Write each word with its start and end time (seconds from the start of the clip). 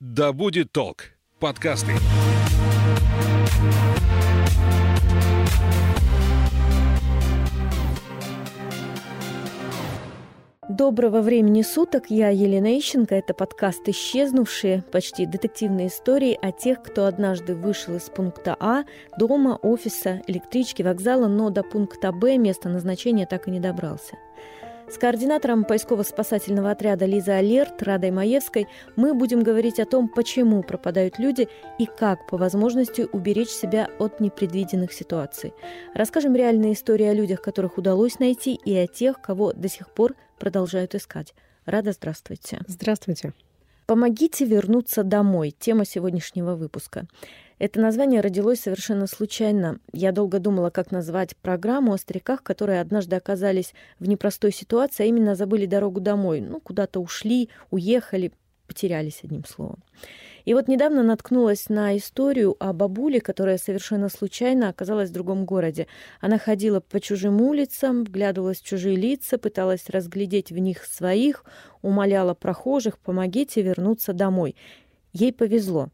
«Да 0.00 0.32
будет 0.32 0.72
толк» 0.72 1.10
подкасты. 1.40 1.92
Доброго 10.70 11.20
времени 11.20 11.60
суток, 11.60 12.04
я 12.08 12.30
Елена 12.30 12.78
Ищенко. 12.78 13.14
Это 13.14 13.34
подкаст 13.34 13.86
«Исчезнувшие», 13.90 14.84
почти 14.90 15.26
детективные 15.26 15.88
истории 15.88 16.38
о 16.40 16.50
тех, 16.50 16.82
кто 16.82 17.04
однажды 17.04 17.54
вышел 17.54 17.94
из 17.94 18.04
пункта 18.04 18.56
А, 18.58 18.84
дома, 19.18 19.58
офиса, 19.60 20.22
электрички, 20.26 20.82
вокзала, 20.82 21.26
но 21.26 21.50
до 21.50 21.62
пункта 21.62 22.10
Б 22.10 22.38
место 22.38 22.70
назначения 22.70 23.26
так 23.26 23.48
и 23.48 23.50
не 23.50 23.60
добрался– 23.60 24.16
с 24.90 24.98
координатором 24.98 25.64
поисково-спасательного 25.64 26.72
отряда 26.72 27.04
Лиза 27.06 27.36
Алерт 27.36 27.80
Радой 27.82 28.10
Маевской 28.10 28.66
мы 28.96 29.14
будем 29.14 29.42
говорить 29.42 29.78
о 29.78 29.86
том, 29.86 30.08
почему 30.08 30.62
пропадают 30.62 31.18
люди 31.18 31.48
и 31.78 31.86
как 31.86 32.26
по 32.26 32.36
возможности 32.36 33.06
уберечь 33.12 33.50
себя 33.50 33.88
от 33.98 34.18
непредвиденных 34.18 34.92
ситуаций. 34.92 35.52
Расскажем 35.94 36.34
реальные 36.34 36.72
истории 36.72 37.06
о 37.06 37.14
людях, 37.14 37.40
которых 37.40 37.78
удалось 37.78 38.18
найти, 38.18 38.54
и 38.54 38.74
о 38.74 38.86
тех, 38.88 39.20
кого 39.20 39.52
до 39.52 39.68
сих 39.68 39.90
пор 39.90 40.16
продолжают 40.38 40.94
искать. 40.94 41.34
Рада, 41.66 41.92
здравствуйте. 41.92 42.60
Здравствуйте. 42.66 43.32
Помогите 43.86 44.44
вернуться 44.44 45.04
домой. 45.04 45.54
Тема 45.56 45.84
сегодняшнего 45.84 46.56
выпуска. 46.56 47.06
Это 47.60 47.78
название 47.78 48.22
родилось 48.22 48.60
совершенно 48.60 49.06
случайно. 49.06 49.80
Я 49.92 50.12
долго 50.12 50.38
думала, 50.38 50.70
как 50.70 50.90
назвать 50.90 51.36
программу 51.36 51.92
о 51.92 51.98
стариках, 51.98 52.42
которые 52.42 52.80
однажды 52.80 53.16
оказались 53.16 53.74
в 53.98 54.08
непростой 54.08 54.50
ситуации, 54.50 55.02
а 55.02 55.06
именно 55.06 55.34
забыли 55.34 55.66
дорогу 55.66 56.00
домой. 56.00 56.40
Ну, 56.40 56.58
куда-то 56.60 57.00
ушли, 57.00 57.50
уехали, 57.70 58.32
потерялись, 58.66 59.20
одним 59.22 59.44
словом. 59.44 59.84
И 60.46 60.54
вот 60.54 60.68
недавно 60.68 61.02
наткнулась 61.02 61.68
на 61.68 61.94
историю 61.98 62.56
о 62.60 62.72
бабуле, 62.72 63.20
которая 63.20 63.58
совершенно 63.58 64.08
случайно 64.08 64.70
оказалась 64.70 65.10
в 65.10 65.12
другом 65.12 65.44
городе. 65.44 65.86
Она 66.22 66.38
ходила 66.38 66.80
по 66.80 66.98
чужим 66.98 67.42
улицам, 67.42 68.04
вглядывалась 68.04 68.62
в 68.62 68.64
чужие 68.64 68.96
лица, 68.96 69.36
пыталась 69.36 69.90
разглядеть 69.90 70.50
в 70.50 70.56
них 70.56 70.86
своих, 70.86 71.44
умоляла 71.82 72.32
прохожих 72.32 72.98
«помогите 72.98 73.60
вернуться 73.60 74.14
домой». 74.14 74.56
Ей 75.12 75.34
повезло 75.34 75.90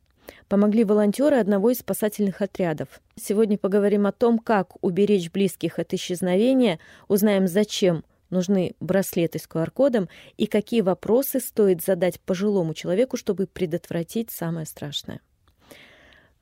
помогли 0.49 0.85
волонтеры 0.85 1.37
одного 1.37 1.71
из 1.71 1.79
спасательных 1.79 2.43
отрядов. 2.43 3.01
Сегодня 3.17 3.59
поговорим 3.59 4.07
о 4.07 4.13
том, 4.13 4.39
как 4.39 4.73
уберечь 4.83 5.31
близких 5.31 5.79
от 5.79 5.93
исчезновения, 5.95 6.79
узнаем, 7.09 7.47
зачем 7.47 8.05
нужны 8.31 8.75
браслеты 8.81 9.39
с 9.39 9.49
QR-кодом 9.49 10.09
и 10.37 10.47
какие 10.47 10.81
вопросы 10.81 11.41
стоит 11.41 11.83
задать 11.83 12.21
пожилому 12.21 12.75
человеку, 12.75 13.17
чтобы 13.17 13.47
предотвратить 13.47 14.31
самое 14.31 14.67
страшное. 14.67 15.21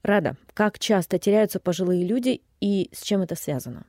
Рада, 0.03 0.37
как 0.53 0.79
часто 0.79 1.19
теряются 1.19 1.61
пожилые 1.61 2.05
люди 2.05 2.43
и 2.61 2.91
с 2.93 3.03
чем 3.03 3.23
это 3.23 3.37
связано? 3.37 3.87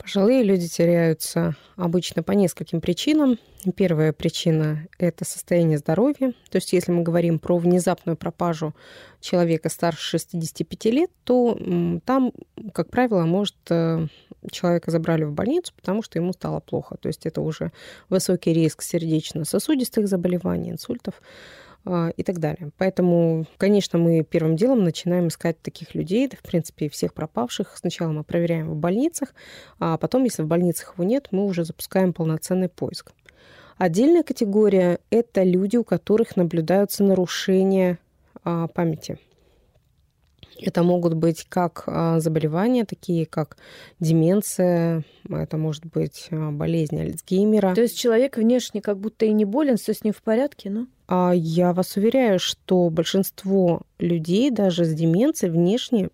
Пожилые 0.00 0.42
люди 0.42 0.66
теряются 0.66 1.56
обычно 1.76 2.22
по 2.22 2.32
нескольким 2.32 2.80
причинам. 2.80 3.38
Первая 3.76 4.14
причина– 4.14 4.86
это 4.98 5.26
состояние 5.26 5.76
здоровья. 5.76 6.32
То 6.50 6.56
есть 6.56 6.72
если 6.72 6.90
мы 6.90 7.02
говорим 7.02 7.38
про 7.38 7.58
внезапную 7.58 8.16
пропажу 8.16 8.74
человека 9.20 9.68
старше 9.68 10.02
65 10.18 10.84
лет, 10.86 11.10
то 11.24 11.58
там, 12.06 12.32
как 12.72 12.90
правило, 12.90 13.24
может 13.24 13.56
э, 13.68 14.06
человека 14.50 14.90
забрали 14.90 15.24
в 15.24 15.32
больницу, 15.32 15.74
потому 15.76 16.02
что 16.02 16.18
ему 16.18 16.32
стало 16.32 16.60
плохо. 16.60 16.96
То 16.96 17.08
есть 17.08 17.26
это 17.26 17.42
уже 17.42 17.70
высокий 18.08 18.54
риск 18.54 18.80
сердечно-сосудистых 18.82 20.08
заболеваний, 20.08 20.70
инсультов 20.70 21.20
и 21.86 22.22
так 22.22 22.38
далее. 22.38 22.70
Поэтому, 22.76 23.46
конечно, 23.56 23.98
мы 23.98 24.22
первым 24.22 24.54
делом 24.54 24.84
начинаем 24.84 25.28
искать 25.28 25.60
таких 25.62 25.94
людей, 25.94 26.28
в 26.28 26.42
принципе, 26.42 26.90
всех 26.90 27.14
пропавших. 27.14 27.74
Сначала 27.76 28.12
мы 28.12 28.22
проверяем 28.22 28.68
в 28.70 28.76
больницах, 28.76 29.34
а 29.78 29.96
потом, 29.96 30.24
если 30.24 30.42
в 30.42 30.46
больницах 30.46 30.94
его 30.94 31.04
нет, 31.04 31.28
мы 31.30 31.46
уже 31.46 31.64
запускаем 31.64 32.12
полноценный 32.12 32.68
поиск. 32.68 33.12
Отдельная 33.78 34.22
категория– 34.22 34.98
это 35.10 35.42
люди, 35.42 35.78
у 35.78 35.84
которых 35.84 36.36
наблюдаются 36.36 37.02
нарушения 37.02 37.98
а, 38.44 38.66
памяти– 38.68 39.18
это 40.62 40.82
могут 40.82 41.14
быть 41.14 41.46
как 41.48 41.84
а, 41.86 42.20
заболевания, 42.20 42.84
такие 42.84 43.26
как 43.26 43.56
деменция, 43.98 45.04
это 45.28 45.56
может 45.56 45.86
быть 45.86 46.28
а, 46.30 46.50
болезнь 46.50 47.00
Альцгеймера. 47.00 47.74
То 47.74 47.82
есть 47.82 47.98
человек 47.98 48.36
внешне 48.36 48.80
как 48.80 48.98
будто 48.98 49.24
и 49.24 49.32
не 49.32 49.44
болен, 49.44 49.76
все 49.76 49.94
с 49.94 50.04
ним 50.04 50.12
в 50.12 50.22
порядке, 50.22 50.70
но... 50.70 50.86
А 51.12 51.32
я 51.34 51.72
вас 51.72 51.96
уверяю, 51.96 52.38
что 52.38 52.88
большинство 52.88 53.82
людей 53.98 54.52
даже 54.52 54.84
с 54.84 54.94
деменцией 54.94 55.52
внешне 55.52 56.08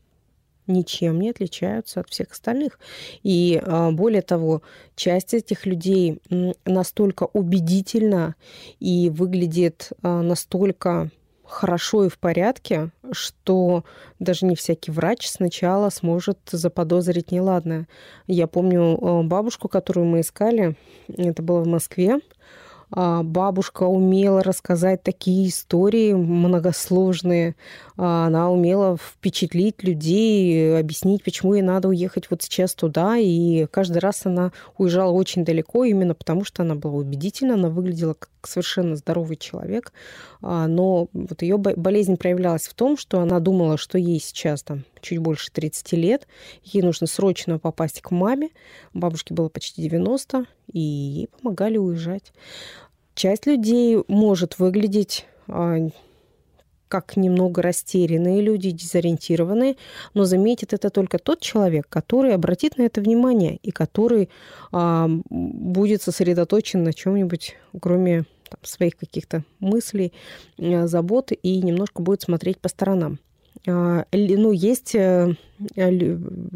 ничем 0.66 1.20
не 1.20 1.28
отличаются 1.28 2.00
от 2.00 2.08
всех 2.08 2.32
остальных. 2.32 2.80
И 3.22 3.62
более 3.92 4.22
того, 4.22 4.62
часть 4.94 5.34
этих 5.34 5.66
людей 5.66 6.22
настолько 6.64 7.24
убедительна 7.24 8.36
и 8.80 9.10
выглядит 9.10 9.90
настолько 10.00 11.10
хорошо 11.44 12.06
и 12.06 12.08
в 12.08 12.18
порядке, 12.18 12.90
что 13.12 13.84
даже 14.18 14.46
не 14.46 14.56
всякий 14.56 14.92
врач 14.92 15.28
сначала 15.28 15.90
сможет 15.90 16.38
заподозрить 16.50 17.32
неладное. 17.32 17.86
Я 18.26 18.46
помню 18.46 19.22
бабушку, 19.24 19.68
которую 19.68 20.06
мы 20.06 20.20
искали, 20.20 20.74
это 21.06 21.42
было 21.42 21.60
в 21.60 21.66
Москве, 21.66 22.14
а, 22.14 22.18
бабушка 22.90 23.82
умела 23.84 24.42
рассказать 24.42 25.02
такие 25.02 25.48
истории 25.48 26.12
многосложные. 26.12 27.56
А, 27.96 28.26
она 28.26 28.50
умела 28.50 28.96
впечатлить 28.96 29.82
людей, 29.82 30.78
объяснить, 30.78 31.24
почему 31.24 31.54
ей 31.54 31.62
надо 31.62 31.88
уехать 31.88 32.30
вот 32.30 32.42
сейчас 32.42 32.74
туда. 32.74 33.16
И 33.16 33.66
каждый 33.66 33.98
раз 33.98 34.26
она 34.26 34.52
уезжала 34.78 35.10
очень 35.10 35.44
далеко, 35.44 35.84
именно 35.84 36.14
потому 36.14 36.44
что 36.44 36.62
она 36.62 36.74
была 36.74 36.94
убедительна, 36.94 37.54
она 37.54 37.68
выглядела 37.68 38.14
как 38.14 38.30
совершенно 38.44 38.96
здоровый 38.96 39.36
человек. 39.36 39.92
А, 40.40 40.66
но 40.66 41.08
вот 41.12 41.42
ее 41.42 41.56
болезнь 41.58 42.16
проявлялась 42.16 42.68
в 42.68 42.74
том, 42.74 42.96
что 42.96 43.20
она 43.20 43.40
думала, 43.40 43.78
что 43.78 43.98
ей 43.98 44.20
сейчас 44.20 44.62
там 44.62 44.84
чуть 45.06 45.18
больше 45.18 45.50
30 45.52 45.92
лет, 45.92 46.26
ей 46.62 46.82
нужно 46.82 47.06
срочно 47.06 47.58
попасть 47.58 48.00
к 48.00 48.10
маме. 48.10 48.50
Бабушке 48.92 49.34
было 49.34 49.48
почти 49.48 49.82
90, 49.82 50.46
и 50.72 50.80
ей 50.80 51.28
помогали 51.28 51.78
уезжать. 51.78 52.32
Часть 53.14 53.46
людей 53.46 53.98
может 54.08 54.58
выглядеть 54.58 55.26
а, 55.48 55.76
как 56.88 57.16
немного 57.16 57.62
растерянные 57.62 58.40
люди, 58.40 58.70
дезориентированные, 58.70 59.76
но 60.14 60.24
заметит 60.24 60.72
это 60.72 60.90
только 60.90 61.18
тот 61.18 61.40
человек, 61.40 61.88
который 61.88 62.34
обратит 62.34 62.78
на 62.78 62.82
это 62.82 63.00
внимание 63.00 63.56
и 63.56 63.70
который 63.70 64.28
а, 64.72 65.08
будет 65.08 66.02
сосредоточен 66.02 66.84
на 66.84 66.92
чем-нибудь, 66.92 67.56
кроме 67.80 68.24
там, 68.48 68.60
своих 68.62 68.96
каких-то 68.96 69.44
мыслей, 69.58 70.12
а, 70.58 70.86
забот 70.86 71.30
и 71.30 71.62
немножко 71.62 72.02
будет 72.02 72.22
смотреть 72.22 72.58
по 72.58 72.68
сторонам. 72.68 73.18
А, 73.68 74.04
ну, 74.12 74.52
есть 74.52 74.94
э, 74.94 75.34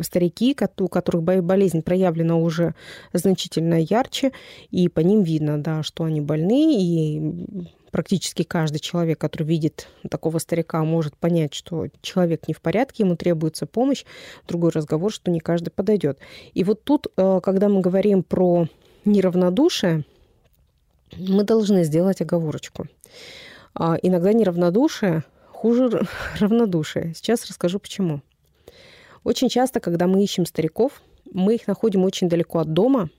старики, 0.03 0.57
у 0.79 0.89
которых 0.89 1.23
болезнь 1.23 1.83
проявлена 1.83 2.37
уже 2.37 2.75
значительно 3.13 3.81
ярче, 3.81 4.33
и 4.71 4.89
по 4.89 5.01
ним 5.01 5.23
видно, 5.23 5.61
да, 5.63 5.83
что 5.83 6.05
они 6.05 6.21
больны, 6.21 6.77
и 6.79 7.67
практически 7.91 8.43
каждый 8.43 8.79
человек, 8.79 9.19
который 9.19 9.43
видит 9.43 9.89
такого 10.09 10.39
старика, 10.39 10.83
может 10.85 11.17
понять, 11.17 11.55
что 11.55 11.89
человек 12.03 12.47
не 12.47 12.55
в 12.55 12.61
порядке, 12.61 13.03
ему 13.03 13.17
требуется 13.17 13.67
помощь. 13.67 14.05
Другой 14.47 14.71
разговор, 14.71 15.13
что 15.13 15.31
не 15.31 15.41
каждый 15.41 15.71
подойдет. 15.71 16.19
И 16.55 16.65
вот 16.65 16.85
тут, 16.85 17.09
э, 17.17 17.41
когда 17.43 17.69
мы 17.69 17.81
говорим 17.81 18.23
про 18.23 18.69
неравнодушие, 19.05 20.05
мы 21.17 21.43
должны 21.43 21.83
сделать 21.85 22.21
оговорочку. 22.21 22.87
А, 23.75 23.97
иногда 24.01 24.33
неравнодушие 24.33 25.25
хуже 25.61 25.91
равнодушия. 26.39 27.13
Сейчас 27.15 27.45
расскажу 27.45 27.79
почему. 27.79 28.23
Очень 29.25 29.51
часто, 29.51 29.79
когда 29.81 30.07
мы 30.07 30.25
ищем 30.25 30.47
стариков, 30.47 31.03
мы 31.31 31.57
их 31.57 31.67
находим 31.67 32.05
очень 32.05 32.31
далеко 32.31 32.61
от 32.61 32.73
дома, 32.73 33.11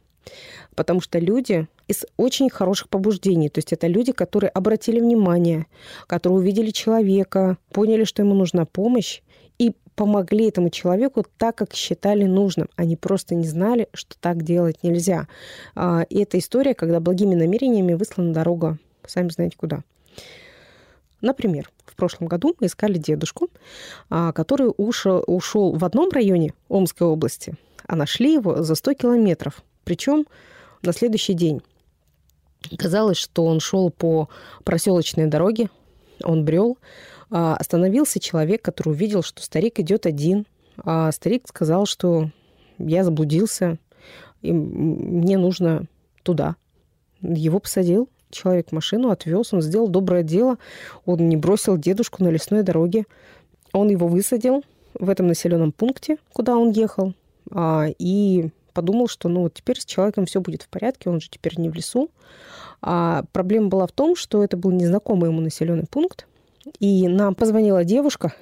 потому 0.76 1.02
что 1.02 1.20
люди 1.20 1.68
из 1.88 2.04
очень 2.18 2.50
хороших 2.50 2.90
побуждений. 2.90 3.50
То 3.50 3.60
есть 3.60 3.74
это 3.74 3.86
люди, 3.86 4.12
которые 4.12 4.50
обратили 4.50 5.00
внимание, 5.00 5.68
которые 6.08 6.40
увидели 6.40 6.72
человека, 6.72 7.58
поняли, 7.72 8.06
что 8.06 8.24
ему 8.24 8.34
нужна 8.34 8.66
помощь, 8.66 9.22
и 9.60 9.76
помогли 9.96 10.48
этому 10.48 10.72
человеку 10.72 11.24
так, 11.38 11.56
как 11.56 11.76
считали 11.76 12.24
нужным. 12.24 12.70
Они 12.76 12.96
просто 12.96 13.36
не 13.36 13.48
знали, 13.48 13.88
что 13.94 14.16
так 14.20 14.42
делать 14.42 14.82
нельзя. 14.82 15.28
А, 15.76 16.08
и 16.10 16.24
это 16.24 16.40
история, 16.40 16.74
когда 16.74 17.00
благими 17.00 17.36
намерениями 17.36 17.94
выслана 17.94 18.34
дорога, 18.34 18.80
сами 19.06 19.30
знаете 19.30 19.58
куда. 19.58 19.84
Например, 21.22 21.70
в 21.86 21.96
прошлом 21.96 22.28
году 22.28 22.56
мы 22.60 22.68
искали 22.68 22.98
дедушку, 22.98 23.50
а, 24.10 24.32
который 24.32 24.72
ушел, 24.76 25.74
в 25.74 25.86
одном 25.86 26.10
районе 26.12 26.54
Омской 26.68 27.08
области, 27.08 27.56
а 27.88 27.96
нашли 27.96 28.34
его 28.34 28.64
за 28.64 28.76
100 28.76 28.94
километров. 28.94 29.64
Причем 29.84 30.26
на 30.82 30.94
следующий 30.94 31.34
день. 31.34 31.62
Казалось, 32.78 33.18
что 33.18 33.46
он 33.46 33.60
шел 33.60 33.90
по 33.90 34.30
проселочной 34.64 35.28
дороге, 35.28 35.70
он 36.24 36.46
брел, 36.46 36.78
а, 37.30 37.56
остановился 37.56 38.20
человек, 38.20 38.62
который 38.62 38.90
увидел, 38.90 39.24
что 39.24 39.42
старик 39.42 39.80
идет 39.80 40.06
один. 40.06 40.46
А 40.84 41.12
старик 41.12 41.48
сказал, 41.48 41.86
что 41.86 42.30
я 42.78 43.04
заблудился, 43.04 43.78
и 44.42 44.52
мне 44.52 45.38
нужно 45.38 45.86
туда. 46.24 46.56
Его 47.22 47.60
посадил 47.60 48.10
человек 48.32 48.72
машину, 48.72 49.10
отвез, 49.10 49.54
он 49.54 49.62
сделал 49.62 49.88
доброе 49.88 50.24
дело, 50.24 50.58
он 51.06 51.30
не 51.30 51.38
бросил 51.38 51.78
дедушку 51.78 52.24
на 52.24 52.30
лесной 52.30 52.64
дороге. 52.64 53.06
Он 53.74 53.90
его 53.90 54.08
высадил 54.08 54.64
в 54.94 55.10
этом 55.10 55.28
населенном 55.28 55.72
пункте, 55.72 56.18
куда 56.34 56.58
он 56.58 56.72
ехал, 56.72 57.14
а, 57.52 57.88
и 58.00 58.50
подумал, 58.74 59.08
что 59.08 59.30
ну 59.30 59.42
вот 59.42 59.54
теперь 59.54 59.80
с 59.80 59.86
человеком 59.86 60.26
все 60.26 60.42
будет 60.42 60.64
в 60.64 60.70
порядке, 60.70 61.10
он 61.10 61.22
же 61.22 61.30
теперь 61.30 61.60
не 61.60 61.70
в 61.70 61.76
лесу. 61.76 62.10
А 62.82 63.24
проблема 63.32 63.68
была 63.68 63.88
в 63.88 63.92
том, 63.92 64.16
что 64.16 64.44
это 64.44 64.58
был 64.58 64.72
незнакомый 64.72 65.30
ему 65.30 65.42
населенный 65.42 65.86
пункт, 65.90 66.28
и 66.80 67.08
нам 67.08 67.36
позвонила 67.36 67.84
девушка 67.84 68.34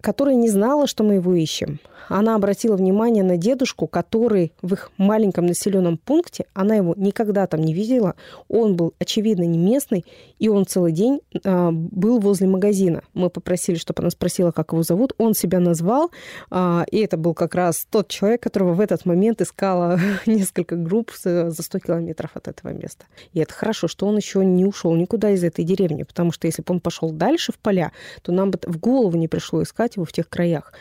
которая 0.00 0.34
не 0.34 0.48
знала, 0.48 0.86
что 0.86 1.04
мы 1.04 1.14
его 1.14 1.34
ищем. 1.34 1.78
Она 2.08 2.34
обратила 2.36 2.76
внимание 2.76 3.24
на 3.24 3.36
дедушку, 3.36 3.86
который 3.86 4.52
в 4.62 4.74
их 4.74 4.92
маленьком 4.96 5.46
населенном 5.46 5.98
пункте, 5.98 6.46
она 6.54 6.76
его 6.76 6.94
никогда 6.96 7.46
там 7.46 7.60
не 7.60 7.74
видела, 7.74 8.14
он 8.48 8.76
был, 8.76 8.94
очевидно, 8.98 9.42
не 9.42 9.58
местный, 9.58 10.04
и 10.38 10.48
он 10.48 10.66
целый 10.66 10.92
день 10.92 11.20
э, 11.32 11.70
был 11.70 12.20
возле 12.20 12.46
магазина. 12.46 13.02
Мы 13.14 13.30
попросили, 13.30 13.76
чтобы 13.76 14.02
она 14.02 14.10
спросила, 14.10 14.50
как 14.50 14.72
его 14.72 14.82
зовут. 14.82 15.14
Он 15.18 15.34
себя 15.34 15.60
назвал, 15.60 16.10
э, 16.50 16.84
и 16.90 16.98
это 16.98 17.16
был 17.16 17.34
как 17.34 17.54
раз 17.54 17.86
тот 17.90 18.08
человек, 18.08 18.42
которого 18.42 18.74
в 18.74 18.80
этот 18.80 19.06
момент 19.06 19.40
искала 19.40 19.98
несколько 20.26 20.76
групп 20.76 21.12
за 21.22 21.50
100 21.50 21.78
километров 21.78 22.32
от 22.34 22.48
этого 22.48 22.72
места. 22.72 23.06
И 23.32 23.40
это 23.40 23.52
хорошо, 23.52 23.88
что 23.88 24.06
он 24.06 24.16
еще 24.16 24.44
не 24.44 24.64
ушел 24.64 24.94
никуда 24.94 25.30
из 25.30 25.42
этой 25.42 25.64
деревни, 25.64 26.02
потому 26.02 26.32
что 26.32 26.46
если 26.46 26.62
бы 26.62 26.74
он 26.74 26.80
пошел 26.80 27.10
дальше 27.10 27.52
в 27.52 27.58
поля, 27.58 27.92
то 28.22 28.32
нам 28.32 28.50
бы 28.50 28.58
в 28.62 28.78
голову 28.78 29.16
не 29.16 29.28
пришло 29.28 29.62
искать 29.62 29.85
его 29.94 30.04
в 30.04 30.12
тех 30.12 30.28
краях. 30.28 30.72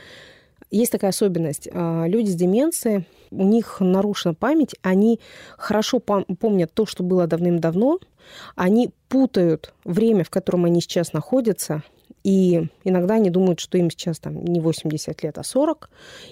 Есть 0.71 0.91
такая 0.91 1.11
особенность. 1.11 1.69
А, 1.71 2.05
люди 2.07 2.29
с 2.29 2.35
деменцией, 2.35 3.07
у 3.31 3.43
них 3.43 3.77
нарушена 3.79 4.33
память, 4.33 4.75
они 4.81 5.19
хорошо 5.57 5.99
помнят 5.99 6.73
то, 6.73 6.85
что 6.85 7.03
было 7.03 7.27
давным-давно, 7.27 7.99
они 8.55 8.91
путают 9.07 9.73
время, 9.83 10.23
в 10.23 10.29
котором 10.29 10.65
они 10.65 10.81
сейчас 10.81 11.13
находятся, 11.13 11.83
и 12.23 12.67
иногда 12.83 13.15
они 13.15 13.29
думают, 13.29 13.59
что 13.59 13.77
им 13.77 13.91
сейчас 13.91 14.19
там 14.19 14.43
не 14.43 14.59
80 14.59 15.21
лет, 15.23 15.37
а 15.37 15.43
40, 15.43 15.89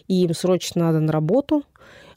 и 0.07 0.23
им 0.23 0.33
срочно 0.33 0.85
надо 0.85 0.99
на 0.99 1.11
работу, 1.11 1.63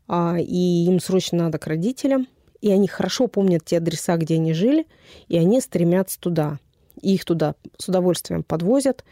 а, 0.09 0.37
и 0.39 0.87
им 0.87 1.01
срочно 1.01 1.45
надо 1.45 1.59
к 1.59 1.67
родителям, 1.67 2.27
и 2.61 2.71
они 2.71 2.89
хорошо 2.89 3.27
помнят 3.27 3.65
те 3.65 3.79
адреса, 3.79 4.17
где 4.17 4.37
они 4.37 4.55
жили, 4.55 4.87
и 5.29 5.37
они 5.37 5.61
стремятся 5.61 6.19
туда. 6.19 6.59
И 7.03 7.15
их 7.15 7.25
туда 7.25 7.55
с 7.77 7.89
удовольствием 7.89 8.43
подвозят, 8.43 9.05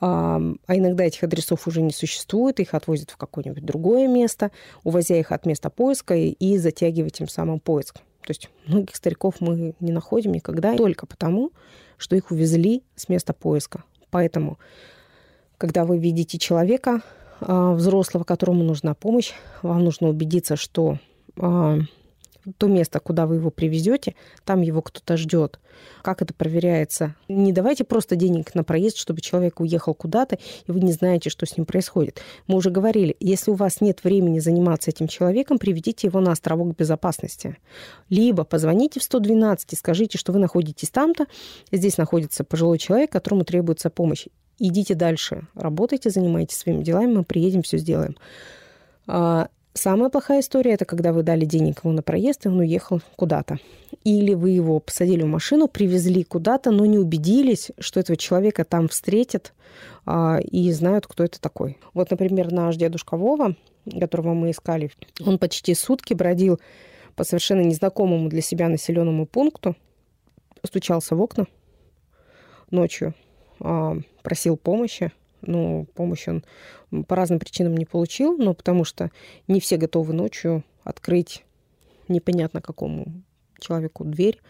а 0.00 0.38
иногда 0.68 1.04
этих 1.04 1.24
адресов 1.24 1.66
уже 1.66 1.82
не 1.82 1.92
существует, 1.92 2.60
их 2.60 2.74
отвозят 2.74 3.10
в 3.10 3.16
какое-нибудь 3.16 3.64
другое 3.64 4.06
место, 4.06 4.50
увозя 4.84 5.16
их 5.16 5.32
от 5.32 5.46
места 5.46 5.68
поиска 5.70 6.14
и 6.14 6.58
затягивая 6.58 7.10
тем 7.10 7.28
самым 7.28 7.60
поиск. 7.60 7.96
То 7.96 8.30
есть 8.30 8.50
многих 8.66 8.94
стариков 8.96 9.36
мы 9.40 9.74
не 9.80 9.92
находим 9.92 10.32
никогда 10.32 10.76
только 10.76 11.06
потому, 11.06 11.52
что 11.96 12.16
их 12.16 12.30
увезли 12.30 12.82
с 12.94 13.08
места 13.08 13.32
поиска. 13.32 13.84
Поэтому, 14.10 14.58
когда 15.58 15.84
вы 15.84 15.98
видите 15.98 16.38
человека, 16.38 17.02
а, 17.40 17.72
взрослого, 17.72 18.24
которому 18.24 18.62
нужна 18.62 18.94
помощь, 18.94 19.32
вам 19.62 19.84
нужно 19.84 20.08
убедиться, 20.08 20.56
что 20.56 20.98
а, 21.36 21.78
то 22.56 22.66
место, 22.66 23.00
куда 23.00 23.26
вы 23.26 23.36
его 23.36 23.50
привезете, 23.50 24.14
там 24.44 24.60
его 24.62 24.82
кто-то 24.82 25.16
ждет. 25.16 25.58
Как 26.02 26.22
это 26.22 26.34
проверяется? 26.34 27.14
Не 27.28 27.52
давайте 27.52 27.84
просто 27.84 28.16
денег 28.16 28.54
на 28.54 28.64
проезд, 28.64 28.96
чтобы 28.96 29.20
человек 29.20 29.60
уехал 29.60 29.94
куда-то, 29.94 30.38
и 30.66 30.72
вы 30.72 30.80
не 30.80 30.92
знаете, 30.92 31.30
что 31.30 31.46
с 31.46 31.56
ним 31.56 31.66
происходит. 31.66 32.20
Мы 32.46 32.56
уже 32.56 32.70
говорили, 32.70 33.16
если 33.20 33.50
у 33.50 33.54
вас 33.54 33.80
нет 33.80 34.04
времени 34.04 34.38
заниматься 34.38 34.90
этим 34.90 35.08
человеком, 35.08 35.58
приведите 35.58 36.06
его 36.06 36.20
на 36.20 36.32
островок 36.32 36.76
безопасности. 36.76 37.56
Либо 38.08 38.44
позвоните 38.44 39.00
в 39.00 39.02
112 39.02 39.72
и 39.72 39.76
скажите, 39.76 40.18
что 40.18 40.32
вы 40.32 40.38
находитесь 40.38 40.90
там-то, 40.90 41.26
здесь 41.72 41.98
находится 41.98 42.44
пожилой 42.44 42.78
человек, 42.78 43.10
которому 43.10 43.44
требуется 43.44 43.90
помощь. 43.90 44.26
Идите 44.58 44.94
дальше, 44.94 45.46
работайте, 45.54 46.10
занимайтесь 46.10 46.58
своими 46.58 46.82
делами, 46.82 47.14
мы 47.14 47.24
приедем, 47.24 47.62
все 47.62 47.78
сделаем 47.78 48.16
а, 49.06 49.48
Самая 49.72 50.10
плохая 50.10 50.40
история– 50.40 50.72
это 50.74 50.84
когда 50.84 51.12
вы 51.12 51.22
дали 51.22 51.44
денег 51.44 51.84
ему 51.84 51.94
на 51.94 52.02
проезд, 52.02 52.44
и 52.44 52.48
он 52.48 52.58
уехал 52.58 53.00
куда-то. 53.14 53.58
Или 54.02 54.34
вы 54.34 54.50
его 54.50 54.80
посадили 54.80 55.22
в 55.22 55.28
машину, 55.28 55.68
привезли 55.68 56.24
куда-то, 56.24 56.72
но 56.72 56.86
не 56.86 56.98
убедились, 56.98 57.70
что 57.78 58.00
этого 58.00 58.16
человека 58.16 58.64
там 58.64 58.88
встретят 58.88 59.52
а, 60.06 60.38
и 60.40 60.72
знают, 60.72 61.06
кто 61.06 61.22
это 61.22 61.40
такой. 61.40 61.78
Вот, 61.94 62.10
например, 62.10 62.50
наш 62.50 62.76
дедушка 62.76 63.16
Вова, 63.16 63.54
которого 63.98 64.34
мы 64.34 64.50
искали, 64.50 64.90
он 65.24 65.38
почти 65.38 65.74
сутки 65.74 66.14
бродил 66.14 66.60
по 67.14 67.22
совершенно 67.22 67.60
незнакомому 67.60 68.28
для 68.28 68.42
себя 68.42 68.68
населенному 68.68 69.24
пункту, 69.24 69.76
стучался 70.64 71.14
в 71.14 71.22
окна 71.22 71.46
ночью, 72.70 73.14
а, 73.60 73.96
просил 74.22 74.56
помощи, 74.56 75.12
но 75.42 75.84
помощь 75.94 76.28
он 76.28 76.44
по 77.04 77.16
разным 77.16 77.38
причинам 77.38 77.76
не 77.76 77.84
получил, 77.84 78.36
но 78.36 78.54
потому 78.54 78.84
что 78.84 79.10
не 79.48 79.60
все 79.60 79.76
готовы 79.76 80.12
ночью 80.12 80.64
открыть 80.84 81.44
непонятно 82.08 82.60
какому 82.60 83.06
человеку 83.60 84.04
дверь, 84.04 84.40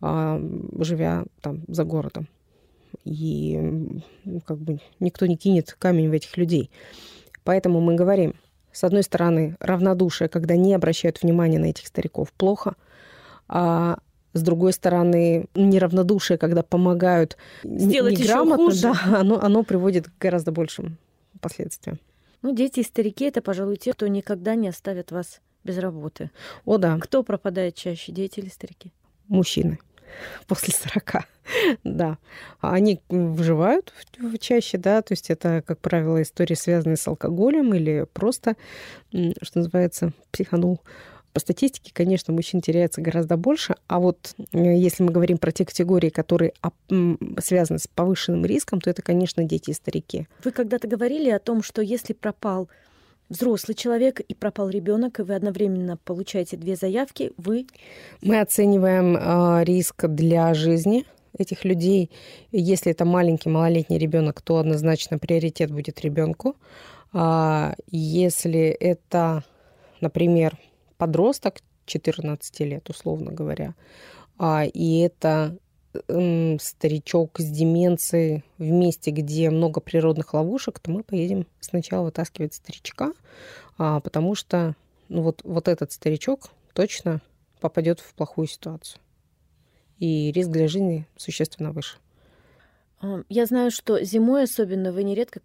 а, 0.00 0.40
живя 0.78 1.24
там 1.40 1.62
за 1.68 1.84
городом. 1.84 2.28
И 3.04 4.02
как 4.46 4.58
бы 4.58 4.80
никто 4.98 5.26
не 5.26 5.36
кинет 5.36 5.74
камень 5.78 6.08
в 6.08 6.12
этих 6.12 6.36
людей. 6.36 6.70
Поэтому 7.44 7.80
мы 7.80 7.94
говорим, 7.94 8.34
с 8.72 8.84
одной 8.84 9.02
стороны, 9.02 9.56
равнодушие, 9.60 10.28
когда 10.28 10.56
не 10.56 10.74
обращают 10.74 11.22
внимания 11.22 11.58
на 11.58 11.66
этих 11.66 11.86
стариков, 11.86 12.32
плохо. 12.32 12.74
А 13.48 13.98
с 14.32 14.42
другой 14.42 14.72
стороны, 14.72 15.46
неравнодушие, 15.54 16.38
когда 16.38 16.62
помогают 16.62 17.36
Сделать 17.62 18.18
неграмотно, 18.18 18.70
еще 18.70 18.88
хуже. 18.88 19.00
да, 19.10 19.18
оно, 19.20 19.42
оно 19.42 19.62
приводит 19.62 20.08
к 20.08 20.12
гораздо 20.18 20.52
большим 20.52 20.98
последствиям. 21.40 21.98
Ну, 22.42 22.54
дети 22.54 22.80
и 22.80 22.84
старики 22.84 23.24
это, 23.24 23.42
пожалуй, 23.42 23.76
те, 23.76 23.92
кто 23.92 24.06
никогда 24.06 24.54
не 24.54 24.68
оставят 24.68 25.12
вас 25.12 25.40
без 25.64 25.78
работы. 25.78 26.30
О, 26.64 26.78
да. 26.78 26.98
Кто 26.98 27.22
пропадает 27.22 27.74
чаще, 27.74 28.12
дети 28.12 28.40
или 28.40 28.48
старики? 28.48 28.92
Мужчины 29.28 29.78
после 30.46 30.72
40. 30.72 31.26
да. 31.84 32.18
Они 32.60 33.00
выживают 33.08 33.92
чаще, 34.40 34.78
да, 34.78 35.02
то 35.02 35.12
есть 35.12 35.30
это, 35.30 35.62
как 35.66 35.78
правило, 35.80 36.20
истории, 36.22 36.54
связанные 36.54 36.96
с 36.96 37.06
алкоголем 37.06 37.74
или 37.74 38.06
просто, 38.12 38.56
что 39.10 39.58
называется, 39.58 40.12
психанул. 40.30 40.80
По 41.32 41.40
статистике, 41.40 41.92
конечно, 41.94 42.32
мужчин 42.34 42.60
теряется 42.60 43.00
гораздо 43.00 43.36
больше, 43.36 43.76
а 43.86 44.00
вот 44.00 44.34
э, 44.52 44.76
если 44.76 45.04
мы 45.04 45.12
говорим 45.12 45.38
про 45.38 45.52
те 45.52 45.64
категории, 45.64 46.10
которые 46.10 46.52
связаны 47.38 47.78
с 47.78 47.86
повышенным 47.86 48.44
риском, 48.44 48.80
то 48.80 48.90
это, 48.90 49.02
конечно, 49.02 49.44
дети 49.44 49.70
и 49.70 49.74
старики. 49.74 50.26
Вы 50.44 50.50
когда-то 50.50 50.88
говорили 50.88 51.30
о 51.30 51.38
том, 51.38 51.62
что 51.62 51.82
если 51.82 52.14
пропал 52.14 52.68
взрослый 53.28 53.76
человек 53.76 54.18
и 54.20 54.34
пропал 54.34 54.68
ребенок, 54.68 55.20
и 55.20 55.22
вы 55.22 55.36
одновременно 55.36 55.96
получаете 55.96 56.56
две 56.56 56.74
заявки, 56.74 57.32
вы... 57.36 57.66
Мы 58.22 58.40
оцениваем 58.40 59.16
э, 59.16 59.64
риск 59.64 60.06
для 60.08 60.52
жизни 60.52 61.04
этих 61.38 61.64
людей. 61.64 62.10
Если 62.50 62.90
это 62.90 63.04
маленький 63.04 63.48
малолетний 63.48 63.98
ребенок, 63.98 64.42
то 64.42 64.58
однозначно 64.58 65.18
приоритет 65.18 65.70
будет 65.70 66.00
ребенку. 66.00 66.56
А 67.12 67.74
если 67.88 68.62
это, 68.66 69.44
например, 70.00 70.58
подросток 71.00 71.60
14 71.86 72.60
лет, 72.60 72.90
условно 72.90 73.32
говоря, 73.32 73.74
а, 74.38 74.64
и 74.66 74.98
это 74.98 75.56
старичок 76.60 77.40
с 77.40 77.44
деменцией 77.44 78.44
в 78.58 78.70
месте, 78.70 79.10
где 79.10 79.50
много 79.50 79.80
природных 79.80 80.34
ловушек, 80.34 80.78
то 80.78 80.90
мы 80.90 81.02
поедем 81.02 81.46
сначала 81.58 82.04
вытаскивать 82.04 82.54
старичка, 82.54 83.12
а, 83.78 84.00
потому 84.00 84.34
что 84.34 84.76
ну, 85.08 85.22
вот, 85.22 85.40
вот 85.42 85.68
этот 85.68 85.90
старичок 85.90 86.50
точно 86.74 87.22
попадет 87.60 87.98
в 87.98 88.14
плохую 88.14 88.46
ситуацию. 88.46 89.00
И 89.98 90.30
риск 90.32 90.50
для 90.50 90.68
жизни 90.68 91.06
существенно 91.16 91.72
выше. 91.72 91.96
А, 93.00 93.22
я 93.30 93.46
знаю, 93.46 93.70
что 93.70 94.04
зимой 94.04 94.44
особенно 94.44 94.92
вы 94.92 95.02
нередко 95.02 95.40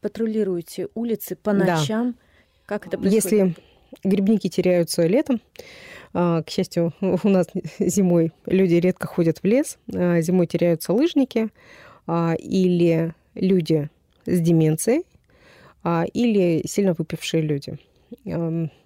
патрулируете 0.00 0.88
улицы 0.94 1.34
по 1.34 1.52
ночам. 1.52 2.12
Да. 2.12 2.18
Как 2.66 2.86
это 2.86 2.98
происходит? 2.98 3.24
Если 3.24 3.56
Грибники 4.04 4.48
теряются 4.48 5.06
летом. 5.06 5.40
А, 6.14 6.42
к 6.42 6.50
счастью, 6.50 6.92
у 7.00 7.28
нас 7.28 7.48
зимой 7.78 8.32
люди 8.46 8.74
редко 8.74 9.06
ходят 9.06 9.38
в 9.38 9.44
лес. 9.44 9.78
А, 9.94 10.20
зимой 10.20 10.46
теряются 10.46 10.92
лыжники 10.92 11.48
а, 12.06 12.34
или 12.38 13.14
люди 13.34 13.88
с 14.26 14.40
деменцией, 14.40 15.04
или 16.12 16.66
сильно 16.66 16.92
выпившие 16.92 17.40
люди. 17.42 17.78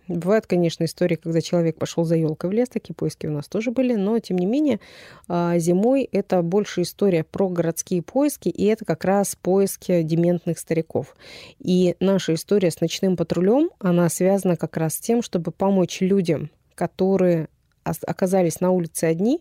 Бывают, 0.08 0.46
конечно, 0.46 0.84
истории, 0.84 1.14
когда 1.14 1.40
человек 1.40 1.78
пошел 1.78 2.04
за 2.04 2.16
елкой 2.16 2.50
в 2.50 2.52
лес, 2.52 2.68
такие 2.68 2.94
поиски 2.94 3.26
у 3.26 3.30
нас 3.30 3.46
тоже 3.46 3.70
были, 3.70 3.94
но 3.94 4.18
тем 4.18 4.36
не 4.36 4.46
менее 4.46 4.80
а, 5.28 5.56
зимой 5.58 6.08
это 6.10 6.42
больше 6.42 6.82
история 6.82 7.24
про 7.24 7.48
городские 7.48 8.02
поиски, 8.02 8.48
и 8.48 8.64
это 8.66 8.84
как 8.84 9.04
раз 9.04 9.36
поиски 9.40 10.02
дементных 10.02 10.58
стариков. 10.58 11.14
И 11.60 11.96
наша 12.00 12.34
история 12.34 12.70
с 12.70 12.80
ночным 12.80 13.16
патрулем, 13.16 13.70
она 13.78 14.08
связана 14.08 14.56
как 14.56 14.76
раз 14.76 14.94
с 14.94 15.00
тем, 15.00 15.22
чтобы 15.22 15.52
помочь 15.52 16.00
людям, 16.00 16.50
которые 16.74 17.48
оказались 17.84 18.60
на 18.60 18.70
улице 18.70 19.04
одни, 19.04 19.40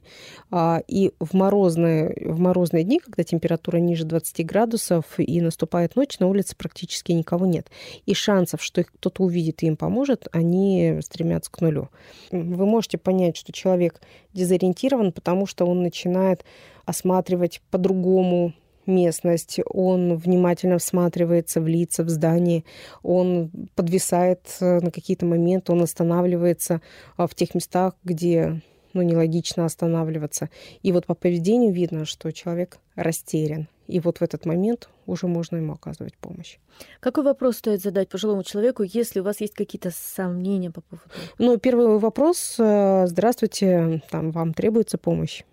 а, 0.50 0.82
и 0.88 1.12
в 1.20 1.34
морозные, 1.34 2.16
в 2.26 2.40
морозные 2.40 2.84
дни, 2.84 3.00
когда 3.00 3.24
температура 3.24 3.78
ниже 3.78 4.06
20 4.06 4.46
градусов 4.46 5.06
и 5.18 5.42
наступает 5.42 5.96
ночь, 5.96 6.20
на 6.20 6.28
улице 6.28 6.56
практически 6.56 7.12
никого 7.12 7.46
нет. 7.46 7.70
И 8.06 8.14
шансов, 8.14 8.62
что 8.64 8.82
их 8.82 8.92
кто-то 8.94 9.24
увидит 9.24 9.64
и 9.64 9.68
им 9.68 9.78
поможет, 9.78 10.28
они 10.32 11.00
стремятся 11.02 11.52
к 11.52 11.62
нулю. 11.62 11.90
Вы 12.32 12.66
можете 12.66 12.98
понять, 12.98 13.38
что 13.38 13.52
человек 13.52 14.02
дезориентирован, 14.34 15.12
потому 15.12 15.46
что 15.46 15.66
он 15.66 15.84
начинает 15.84 16.44
осматривать 16.86 17.62
по-другому 17.70 18.54
местность, 18.86 19.60
он 19.66 20.16
внимательно 20.18 20.78
всматривается 20.78 21.62
в 21.62 21.68
лица 21.68 22.04
в 22.04 22.10
здании, 22.10 22.66
он 23.04 23.52
подвисает 23.76 24.42
э, 24.60 24.80
на 24.80 24.92
какие-то 24.92 25.26
моменты, 25.26 25.72
он 25.72 25.82
останавливается 25.82 26.82
а, 27.18 27.28
в 27.28 27.36
тех 27.36 27.56
местах, 27.56 27.94
где 28.04 28.62
ну, 28.94 29.02
нелогично 29.02 29.66
останавливаться. 29.66 30.50
И 30.82 30.92
вот 30.92 31.06
по 31.06 31.16
поведению 31.16 31.74
видно, 31.74 32.06
что 32.06 32.32
человек 32.32 32.80
растерян. 32.96 33.68
И 33.88 34.00
вот 34.00 34.20
в 34.20 34.22
этот 34.22 34.46
момент 34.46 34.90
уже 35.06 35.28
можно 35.28 35.58
ему 35.58 35.74
оказывать 35.74 36.16
помощь. 36.18 36.58
Какой 37.00 37.24
вопрос 37.24 37.58
стоит 37.58 37.82
задать 37.82 38.10
пожилому 38.10 38.44
человеку, 38.44 38.84
если 38.84 39.20
у 39.20 39.24
вас 39.24 39.42
есть 39.42 39.54
какие-то 39.54 39.92
сомнения 39.92 40.72
по 40.72 40.82
поводу? 40.82 41.10
Ну, 41.38 41.58
первый 41.58 42.00
вопрос. 42.00 42.56
Э, 42.58 43.06
здравствуйте, 43.08 44.02
там, 44.10 44.32
вам 44.32 44.54
требуется 44.54 44.98
помощь. 44.98 45.44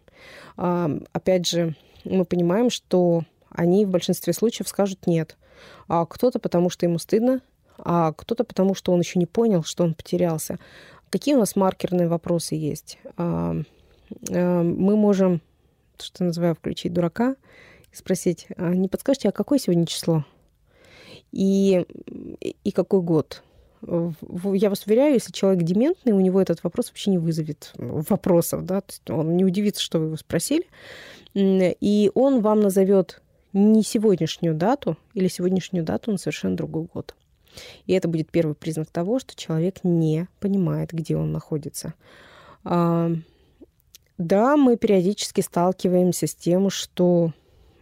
Опять 0.56 1.46
же, 1.46 1.76
мы 2.04 2.24
понимаем, 2.24 2.70
что 2.70 3.22
они 3.50 3.84
в 3.84 3.90
большинстве 3.90 4.32
случаев 4.32 4.68
скажут 4.68 5.06
нет. 5.06 5.36
А 5.88 6.06
кто-то 6.06 6.38
потому, 6.38 6.70
что 6.70 6.86
ему 6.86 6.98
стыдно, 6.98 7.40
а 7.78 8.12
кто-то 8.12 8.44
потому, 8.44 8.74
что 8.74 8.92
он 8.92 9.00
еще 9.00 9.18
не 9.18 9.26
понял, 9.26 9.62
что 9.62 9.84
он 9.84 9.94
потерялся. 9.94 10.58
Какие 11.10 11.34
у 11.34 11.38
нас 11.38 11.56
маркерные 11.56 12.08
вопросы 12.08 12.54
есть? 12.54 12.98
А, 13.16 13.54
а, 14.30 14.62
мы 14.62 14.96
можем, 14.96 15.40
что 15.98 16.24
называю, 16.24 16.54
включить 16.54 16.92
дурака 16.92 17.36
и 17.92 17.96
спросить, 17.96 18.46
а 18.56 18.74
не 18.74 18.88
подскажете, 18.88 19.28
а 19.28 19.32
какое 19.32 19.58
сегодня 19.58 19.86
число? 19.86 20.24
И, 21.32 21.86
и 22.64 22.72
какой 22.72 23.02
год? 23.02 23.42
Я 23.82 24.68
вас 24.70 24.86
уверяю, 24.86 25.14
если 25.14 25.32
человек 25.32 25.62
дементный, 25.62 26.12
у 26.12 26.20
него 26.20 26.40
этот 26.40 26.64
вопрос 26.64 26.88
вообще 26.88 27.10
не 27.10 27.18
вызовет 27.18 27.72
вопросов, 27.76 28.64
да, 28.64 28.82
он 29.08 29.36
не 29.36 29.44
удивится, 29.44 29.82
что 29.82 29.98
вы 29.98 30.06
его 30.06 30.16
спросили, 30.16 30.66
и 31.34 32.10
он 32.14 32.40
вам 32.40 32.60
назовет 32.60 33.22
не 33.52 33.82
сегодняшнюю 33.82 34.54
дату 34.54 34.96
или 35.14 35.28
сегодняшнюю 35.28 35.84
дату 35.84 36.10
на 36.12 36.18
совершенно 36.18 36.56
другой 36.56 36.84
год. 36.92 37.14
И 37.86 37.92
это 37.92 38.08
будет 38.08 38.30
первый 38.30 38.54
признак 38.54 38.90
того, 38.90 39.18
что 39.18 39.34
человек 39.34 39.84
не 39.84 40.28
понимает, 40.38 40.92
где 40.92 41.16
он 41.16 41.32
находится. 41.32 41.94
Да, 42.64 44.56
мы 44.56 44.76
периодически 44.76 45.40
сталкиваемся 45.40 46.26
с 46.26 46.34
тем, 46.34 46.70
что 46.70 47.32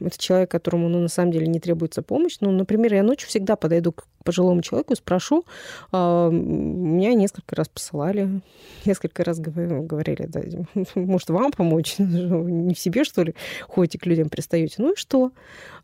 это 0.00 0.18
человек, 0.18 0.50
которому 0.50 0.88
ну, 0.88 1.00
на 1.00 1.08
самом 1.08 1.32
деле 1.32 1.46
не 1.46 1.60
требуется 1.60 2.02
помощь. 2.02 2.36
Ну, 2.40 2.50
например, 2.50 2.94
я 2.94 3.02
ночью 3.02 3.28
всегда 3.28 3.56
подойду 3.56 3.92
к 3.92 4.06
пожилому 4.24 4.60
человеку 4.60 4.92
и 4.92 4.96
спрошу. 4.96 5.44
А, 5.92 6.28
меня 6.28 7.14
несколько 7.14 7.56
раз 7.56 7.68
посылали, 7.68 8.42
несколько 8.84 9.24
раз 9.24 9.38
говорили, 9.38 10.26
да, 10.26 10.42
может, 10.94 11.30
вам 11.30 11.52
помочь? 11.52 11.94
Не 11.98 12.74
в 12.74 12.78
себе, 12.78 13.04
что 13.04 13.22
ли, 13.22 13.34
ходите 13.68 13.98
к 13.98 14.06
людям, 14.06 14.28
пристаете? 14.28 14.74
Ну 14.78 14.92
и 14.92 14.96
что? 14.96 15.32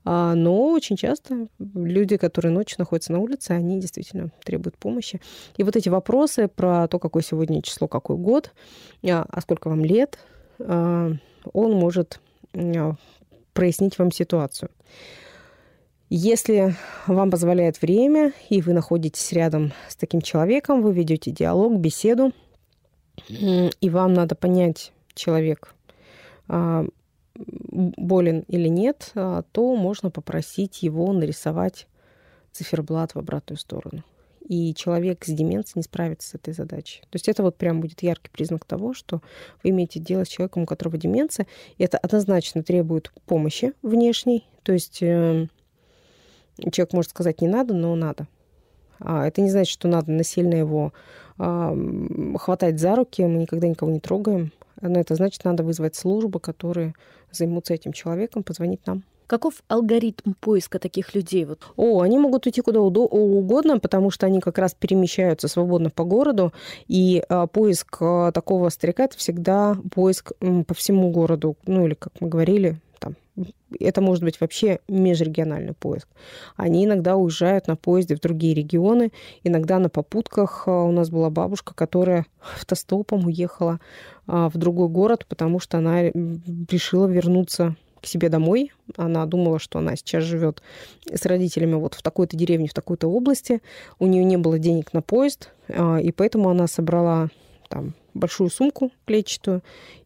А, 0.05 0.35
но 0.35 0.71
очень 0.73 0.97
часто 0.97 1.47
люди, 1.59 2.17
которые 2.17 2.53
ночью 2.53 2.77
находятся 2.79 3.13
на 3.13 3.21
улице, 3.21 3.53
они 3.53 3.81
действительно 3.81 4.31
требуют 4.45 4.77
помощи. 4.77 5.21
И 5.57 5.63
вот 5.63 5.77
эти 5.77 5.89
вопросы 5.89 6.49
про 6.49 6.89
то, 6.89 6.99
какое 6.99 7.23
сегодня 7.23 7.63
число, 7.63 7.89
какой 7.89 8.17
год, 8.17 8.53
а, 9.05 9.25
а 9.29 9.41
сколько 9.41 9.69
вам 9.69 9.85
лет, 9.85 10.19
он 10.59 11.19
может 11.73 12.21
прояснить 13.53 13.99
вам 13.99 14.11
ситуацию. 14.11 14.71
Если 16.09 16.75
вам 17.07 17.31
позволяет 17.31 17.81
время, 17.81 18.33
и 18.51 18.61
вы 18.61 18.75
находитесь 18.75 19.33
рядом 19.33 19.73
с 19.89 19.97
таким 19.97 20.21
человеком, 20.21 20.83
вы 20.83 20.93
ведете 20.93 21.31
диалог, 21.31 21.79
беседу, 21.79 22.33
и 23.29 23.91
вам 23.91 24.13
надо 24.13 24.35
понять, 24.35 24.93
человек 25.15 25.75
а, 26.49 26.85
болен 27.35 28.45
или 28.49 28.69
нет, 28.69 29.13
а, 29.15 29.43
то 29.53 29.75
можно 29.75 30.11
попросить 30.11 30.83
его 30.83 31.13
нарисовать 31.13 31.87
циферблат 32.53 33.15
в 33.15 33.19
обратную 33.19 33.59
сторону 33.59 34.03
и 34.49 34.75
человек 34.75 35.25
с 35.25 35.29
деменцией 35.29 35.81
не 35.81 35.83
справится 35.83 36.31
с 36.31 36.35
этой 36.35 36.55
задачей. 36.55 37.01
То 37.03 37.17
есть 37.17 37.29
это 37.29 37.43
вот 37.43 37.57
прям 37.57 37.81
будет 37.81 38.03
яркий 38.03 38.31
признак 38.31 38.65
того, 38.65 38.95
что 38.95 39.23
вы 39.63 39.71
имеете 39.71 40.01
дело 40.01 40.25
с 40.25 40.29
человеком, 40.29 40.63
у 40.63 40.67
которого 40.67 40.97
деменция, 40.97 41.47
и 41.79 41.85
это 41.85 41.99
однозначно 41.99 42.63
требует 42.63 43.13
помощи 43.27 43.73
внешней. 43.83 44.47
То 44.63 44.73
есть 44.73 45.03
э, 45.03 45.49
человек 46.71 46.93
может 46.93 47.11
сказать 47.11 47.41
не 47.41 47.49
надо, 47.49 47.75
но 47.75 47.95
надо. 47.95 48.27
А 48.99 49.27
это 49.27 49.41
не 49.41 49.51
значит, 49.51 49.73
что 49.73 49.89
надо 49.89 50.13
насильно 50.13 50.55
его 50.55 50.93
э, 51.39 52.37
хватать 52.39 52.79
за 52.79 52.95
руки, 52.95 53.23
мы 53.23 53.39
никогда 53.39 53.69
никого 53.69 53.91
не 53.91 54.01
трогаем. 54.01 54.53
Но 54.81 54.99
это 54.99 55.15
значит, 55.15 55.45
надо 55.45 55.63
вызвать 55.63 55.95
службы, 55.95 56.41
которые 56.41 56.95
займутся 57.31 57.75
этим 57.75 57.93
человеком, 57.93 58.43
позвонить 58.43 58.87
нам. 58.87 59.05
Каков 59.27 59.63
алгоритм 59.69 60.35
поиска 60.41 60.79
таких 60.79 61.15
людей? 61.15 61.45
Вот. 61.45 61.61
О, 61.77 62.01
они 62.01 62.19
могут 62.19 62.47
уйти 62.47 62.61
куда 62.61 62.81
угодно, 62.81 63.79
потому 63.79 64.11
что 64.11 64.27
они 64.27 64.41
как 64.41 64.59
раз 64.59 64.75
перемещаются 64.75 65.49
свободно 65.49 65.91
по 65.91 66.05
городу, 66.05 66.53
и 66.89 67.23
а, 67.29 67.47
поиск 67.47 67.99
а, 68.01 68.33
такого 68.33 68.69
старика 68.69 69.05
это 69.05 69.17
всегда 69.17 69.77
поиск 69.95 70.33
м, 70.41 70.65
по 70.65 70.75
всему 70.75 71.11
городу, 71.11 71.57
ну 71.67 71.87
или 71.87 71.95
как 71.95 72.13
мы 72.21 72.29
говорили, 72.29 72.81
там, 72.99 73.15
это 73.81 74.01
может 74.01 74.23
быть 74.23 74.41
вообще 74.41 74.81
межрегиональный 74.89 75.73
поиск. 75.73 76.09
Они 76.57 76.85
иногда 76.85 77.17
уезжают 77.17 77.67
на 77.67 77.77
поезде 77.77 78.17
в 78.17 78.21
другие 78.21 78.55
регионы, 78.55 79.13
иногда 79.45 79.79
на 79.79 79.89
попутках. 79.89 80.65
А, 80.67 80.83
у 80.85 80.93
нас 80.93 81.11
была 81.11 81.31
бабушка, 81.31 81.75
которая 81.75 82.27
автостопом 82.57 83.27
уехала 83.27 83.81
в 84.27 84.57
другой 84.57 84.89
город, 84.89 85.27
потому 85.29 85.59
что 85.59 85.79
она 85.79 86.03
решила 86.03 87.07
вернуться 87.07 87.77
к 88.03 88.07
себе 88.07 88.29
домой. 88.29 88.73
Она 88.97 89.25
думала, 89.27 89.59
что 89.59 89.79
она 89.79 89.97
сейчас 89.97 90.25
живет 90.25 90.63
с 91.11 91.25
родителями 91.25 91.75
вот 91.75 91.95
в 91.95 92.03
такой-то 92.03 92.37
деревне, 92.37 92.69
в 92.69 92.75
такой-то 92.75 93.09
области. 93.09 93.63
У 93.99 94.07
нее 94.07 94.25
не 94.25 94.37
было 94.37 94.59
денег 94.59 94.93
на 94.93 95.01
поезд, 95.01 95.51
а, 95.69 95.99
и 95.99 96.11
поэтому 96.13 96.51
она 96.51 96.67
собрала 96.67 97.29
там 97.69 97.95
большую 98.13 98.51
сумку 98.51 98.91
клетчатую. 99.07 99.63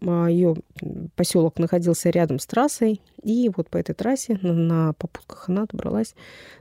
А, 0.06 0.26
Ее 0.26 0.56
поселок 1.16 1.58
находился 1.58 2.10
рядом 2.10 2.38
с 2.38 2.46
трассой, 2.46 3.00
и 3.22 3.50
вот 3.56 3.68
по 3.68 3.78
этой 3.78 3.94
трассе 3.94 4.38
на, 4.42 4.92
попутках 4.92 5.48
она 5.48 5.66
добралась 5.66 6.14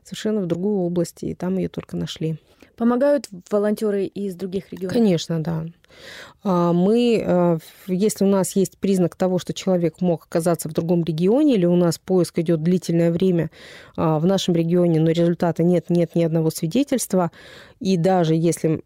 совершенно 0.04 0.42
в 0.42 0.48
другую 0.48 0.80
область, 0.80 1.24
и 1.24 1.36
там 1.36 1.58
ее 1.58 1.70
только 1.70 1.98
нашли. 1.98 2.38
Помогают 2.76 3.28
волонтеры 3.50 4.06
из 4.06 4.36
других 4.36 4.72
регионов? 4.72 4.94
Конечно, 4.94 5.42
да. 5.42 5.66
А, 6.44 6.74
мы, 6.74 7.24
э, 7.26 7.58
если 7.88 8.26
у 8.26 8.28
нас 8.28 8.56
есть 8.56 8.78
признак 8.78 9.16
того, 9.16 9.40
что 9.40 9.54
человек 9.54 10.02
мог 10.02 10.26
оказаться 10.26 10.70
в 10.70 10.74
другом 10.74 11.04
регионе, 11.04 11.56
или 11.56 11.66
у 11.66 11.76
нас 11.76 11.98
поиск 11.98 12.40
идет 12.40 12.62
длительное 12.62 13.12
время 13.12 13.50
а, 13.96 14.20
в 14.20 14.26
нашем 14.26 14.56
регионе, 14.56 15.00
но 15.00 15.12
результата 15.12 15.64
нет, 15.64 15.90
нет 15.90 16.16
ни 16.16 16.24
одного 16.24 16.52
свидетельства, 16.52 17.32
и 17.80 17.98
даже 17.98 18.36
если 18.36 18.82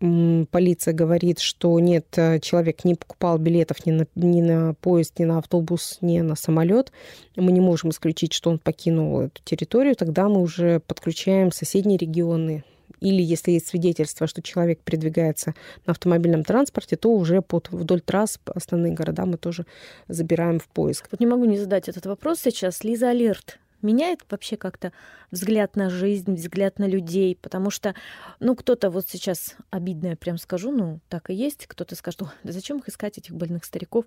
полиция 0.45 0.93
говорит, 0.93 1.39
что 1.39 1.79
нет, 1.79 2.05
э, 2.15 2.39
человек 2.39 2.85
не 2.85 2.95
покупал 2.95 3.37
билетов 3.37 3.85
ни 3.85 3.91
на, 3.91 4.07
ни 4.15 4.41
на 4.41 4.73
поезд, 4.75 5.19
ни 5.19 5.25
на 5.25 5.39
автобус, 5.39 5.97
ни 6.01 6.19
на 6.21 6.35
самолет, 6.35 6.91
мы 7.35 7.51
не 7.51 7.59
можем 7.59 7.89
исключить, 7.89 8.33
что 8.33 8.49
он 8.49 8.59
покинул 8.59 9.21
эту 9.21 9.41
территорию, 9.43 9.95
тогда 9.95 10.29
мы 10.29 10.41
уже 10.41 10.79
подключаем 10.79 11.51
соседние 11.51 11.97
регионы, 11.97 12.63
или 12.99 13.21
если 13.21 13.51
есть 13.51 13.67
свидетельство, 13.67 14.27
что 14.27 14.41
человек 14.41 14.79
передвигается 14.81 15.53
на 15.85 15.91
автомобильном 15.91 16.43
транспорте, 16.43 16.95
то 16.95 17.11
уже 17.11 17.41
под, 17.41 17.69
вдоль 17.71 18.01
трасс 18.01 18.39
основные 18.45 18.93
города 18.93 19.25
мы 19.25 19.37
тоже 19.37 19.65
забираем 20.07 20.59
в 20.59 20.67
поиск. 20.67 21.07
Вот 21.11 21.19
не 21.19 21.27
могу 21.27 21.45
не 21.45 21.57
задать 21.57 21.89
этот 21.89 22.05
вопрос 22.05 22.39
сейчас. 22.39 22.83
Лиза 22.83 23.09
Алерт 23.09 23.59
меняет 23.81 24.21
вообще 24.29 24.57
как-то 24.57 24.91
взгляд 25.31 25.75
на 25.75 25.89
жизнь, 25.89 26.35
взгляд 26.35 26.79
на 26.79 26.87
людей, 26.87 27.37
потому 27.41 27.69
что, 27.69 27.95
ну, 28.39 28.55
кто-то 28.55 28.89
вот 28.89 29.07
сейчас, 29.07 29.55
обидное 29.69 30.15
прям 30.15 30.37
скажу, 30.37 30.71
ну, 30.71 30.99
так 31.07 31.29
и 31.29 31.33
есть, 31.33 31.67
кто-то 31.67 31.95
скажет, 31.95 32.21
да 32.43 32.51
зачем 32.51 32.79
их 32.79 32.89
искать, 32.89 33.17
этих 33.17 33.33
больных 33.33 33.65
стариков? 33.65 34.05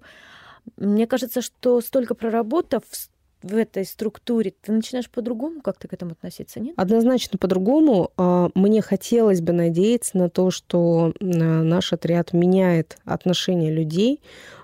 Мне 0.77 1.07
кажется, 1.07 1.43
что 1.43 1.81
столько 1.81 2.15
проработав, 2.15 2.85
в 3.43 3.57
этой 3.57 3.85
структуре, 3.85 4.53
ты 4.61 4.73
начинаешь 4.73 5.11
по-другому 5.11 5.61
как-то 5.61 5.89
к 5.89 5.93
этому 5.93 6.13
относиться, 6.13 6.61
нет? 6.61 6.75
Однозначно 6.77 7.39
по-другому. 7.39 8.11
А, 8.17 8.51
мне 8.55 8.83
хотелось 8.83 9.41
бы 9.41 9.53
надеяться 9.53 10.17
на 10.17 10.31
то, 10.31 10.51
что 10.51 11.13
наш 11.21 11.93
отряд 11.93 12.33
меняет 12.33 12.99
отношение 13.05 13.73
людей. 13.73 14.21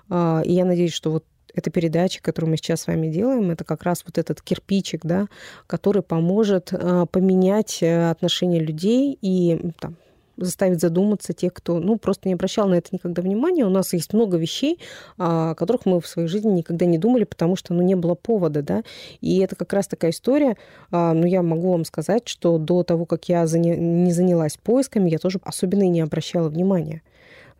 А, 0.09 0.41
и 0.43 0.53
я 0.53 0.65
надеюсь, 0.65 0.93
что 0.93 1.11
вот 1.11 1.25
эта 1.53 1.71
передача, 1.71 2.21
которую 2.21 2.51
мы 2.51 2.57
сейчас 2.57 2.81
с 2.81 2.87
вами 2.87 3.07
делаем, 3.07 3.51
это 3.51 3.63
как 3.63 3.83
раз 3.83 4.03
вот 4.05 4.17
этот 4.17 4.41
кирпичик, 4.41 5.01
да, 5.03 5.27
который 5.67 6.01
поможет 6.01 6.69
а, 6.71 7.05
поменять 7.05 7.79
э, 7.81 8.09
отношение 8.09 8.61
людей 8.61 9.17
и 9.21 9.71
там, 9.79 9.97
заставить 10.39 10.79
задуматься 10.79 11.33
тех, 11.33 11.53
кто 11.53 11.79
ну, 11.79 11.97
просто 11.97 12.27
не 12.27 12.33
обращал 12.33 12.67
на 12.67 12.75
это 12.75 12.89
никогда 12.91 13.21
внимания. 13.21 13.65
У 13.65 13.69
нас 13.69 13.93
есть 13.93 14.13
много 14.13 14.37
вещей, 14.37 14.79
о 15.17 15.55
которых 15.55 15.85
мы 15.85 15.99
в 16.01 16.07
своей 16.07 16.27
жизни 16.27 16.51
никогда 16.51 16.85
не 16.85 16.97
думали, 16.97 17.23
потому 17.23 17.55
что 17.55 17.73
ну, 17.73 17.81
не 17.81 17.95
было 17.95 18.15
повода. 18.15 18.61
Да? 18.61 18.83
И 19.21 19.39
это 19.39 19.55
как 19.55 19.73
раз 19.73 19.87
такая 19.87 20.11
история. 20.11 20.57
Ну, 20.91 21.25
я 21.25 21.41
могу 21.43 21.71
вам 21.71 21.85
сказать, 21.85 22.27
что 22.27 22.57
до 22.57 22.83
того, 22.83 23.05
как 23.05 23.29
я 23.29 23.43
не 23.43 24.11
занялась 24.11 24.57
поисками, 24.57 25.09
я 25.09 25.17
тоже 25.17 25.39
особенно 25.43 25.83
и 25.83 25.89
не 25.89 26.01
обращала 26.01 26.49
внимания 26.49 27.01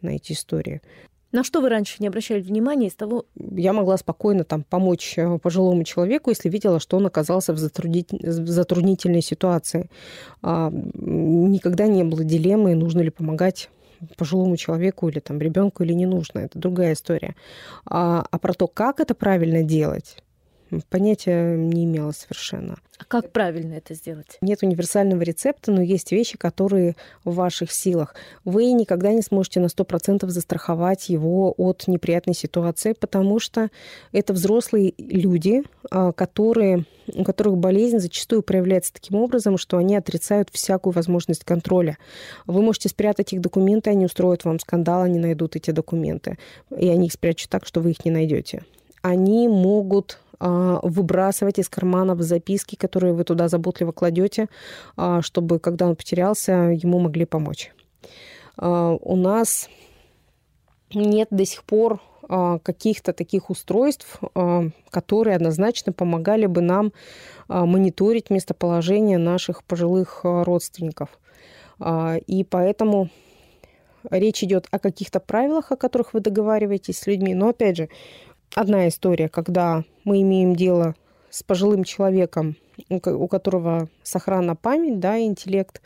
на 0.01 0.09
эти 0.09 0.33
истории. 0.33 0.81
На 1.31 1.43
что 1.43 1.61
вы 1.61 1.69
раньше 1.69 1.97
не 1.99 2.07
обращали 2.07 2.41
внимания 2.41 2.87
из 2.87 2.95
того? 2.95 3.25
Я 3.35 3.73
могла 3.73 3.97
спокойно 3.97 4.43
там 4.43 4.63
помочь 4.63 5.13
э, 5.17 5.37
пожилому 5.37 5.83
человеку, 5.83 6.31
если 6.31 6.49
видела, 6.49 6.79
что 6.79 6.97
он 6.97 7.05
оказался 7.05 7.53
в, 7.53 7.57
затруднительной 7.57 9.21
ситуации. 9.21 9.89
А, 10.41 10.71
никогда 10.71 11.87
не 11.87 12.03
было 12.03 12.23
дилеммы, 12.23 12.73
нужно 12.73 13.01
ли 13.01 13.11
помогать 13.11 13.69
пожилому 14.17 14.57
человеку 14.57 15.09
или 15.09 15.19
там 15.19 15.39
ребенку 15.39 15.83
или 15.83 15.93
не 15.93 16.05
нужно. 16.05 16.39
Это 16.39 16.57
другая 16.57 16.93
история. 16.93 17.35
А, 17.85 18.25
а 18.29 18.39
про 18.39 18.53
то, 18.53 18.67
как 18.67 18.99
это 18.99 19.13
правильно 19.13 19.61
делать, 19.61 20.17
понятия 20.89 21.55
не 21.55 21.85
имела 21.85 22.11
совершенно. 22.11 22.77
А 22.99 23.05
как 23.05 23.31
правильно 23.31 23.75
это 23.75 23.93
сделать? 23.93 24.37
Нет 24.41 24.61
универсального 24.61 25.21
рецепта, 25.21 25.71
но 25.71 25.81
есть 25.81 26.11
вещи, 26.11 26.37
которые 26.37 26.97
в 27.23 27.33
ваших 27.35 27.71
силах. 27.71 28.13
Вы 28.43 28.73
никогда 28.73 29.13
не 29.13 29.21
сможете 29.21 29.61
на 29.61 29.67
100% 29.67 30.27
застраховать 30.27 31.07
его 31.07 31.53
от 31.57 31.87
неприятной 31.87 32.33
ситуации, 32.33 32.91
потому 32.91 33.39
что 33.39 33.69
это 34.11 34.33
взрослые 34.33 34.93
люди, 34.97 35.63
а, 35.89 36.11
которые, 36.11 36.85
у 37.13 37.23
которых 37.23 37.57
болезнь 37.57 37.99
зачастую 37.99 38.43
проявляется 38.43 38.93
таким 38.93 39.17
образом, 39.17 39.57
что 39.57 39.77
они 39.77 39.95
отрицают 39.95 40.49
всякую 40.51 40.91
возможность 40.91 41.45
контроля. 41.45 41.97
Вы 42.47 42.61
можете 42.61 42.89
спрятать 42.89 43.31
их 43.31 43.39
документы, 43.39 43.91
они 43.91 44.05
устроят 44.05 44.43
вам 44.43 44.59
скандал, 44.59 45.03
они 45.03 45.19
найдут 45.19 45.55
эти 45.55 45.71
документы, 45.71 46.37
и 46.77 46.89
они 46.89 47.07
их 47.07 47.13
спрячут 47.13 47.49
так, 47.49 47.65
что 47.65 47.79
вы 47.79 47.91
их 47.91 48.03
не 48.03 48.11
найдете. 48.11 48.65
Они 49.01 49.47
могут 49.47 50.19
выбрасывать 50.39 51.59
из 51.59 51.67
карманов 51.67 52.21
записки, 52.21 52.75
которые 52.75 53.13
вы 53.13 53.23
туда 53.23 53.49
заботливо 53.49 53.91
кладете, 53.91 54.47
а, 54.95 55.21
чтобы, 55.21 55.59
когда 55.59 55.87
он 55.87 55.95
потерялся, 55.95 56.53
ему 56.71 56.99
могли 56.99 57.25
помочь. 57.25 57.73
А, 58.57 58.91
у 59.01 59.15
нас 59.15 59.69
нет 60.93 61.27
до 61.31 61.45
сих 61.45 61.63
пор 61.63 62.01
каких-то 62.61 63.11
таких 63.11 63.49
устройств, 63.49 64.19
которые 64.91 65.35
однозначно 65.35 65.91
помогали 65.91 66.45
бы 66.45 66.61
нам 66.61 66.93
мониторить 67.47 68.29
местоположение 68.29 69.17
наших 69.17 69.63
пожилых 69.63 70.19
родственников. 70.23 71.09
И 72.27 72.45
поэтому 72.47 73.09
речь 74.11 74.43
идет 74.43 74.67
о 74.71 74.77
каких-то 74.77 75.19
правилах, 75.19 75.71
о 75.71 75.75
которых 75.75 76.13
вы 76.13 76.19
договариваетесь 76.19 76.99
с 76.99 77.07
людьми. 77.07 77.33
Но 77.33 77.49
опять 77.49 77.77
же, 77.77 77.89
одна 78.55 78.87
история, 78.87 79.29
когда 79.29 79.83
мы 80.03 80.21
имеем 80.21 80.55
дело 80.55 80.95
с 81.29 81.43
пожилым 81.43 81.83
человеком, 81.83 82.55
у 82.89 83.27
которого 83.27 83.89
сохранна 84.03 84.55
память, 84.55 84.99
да, 84.99 85.19
интеллект, 85.19 85.81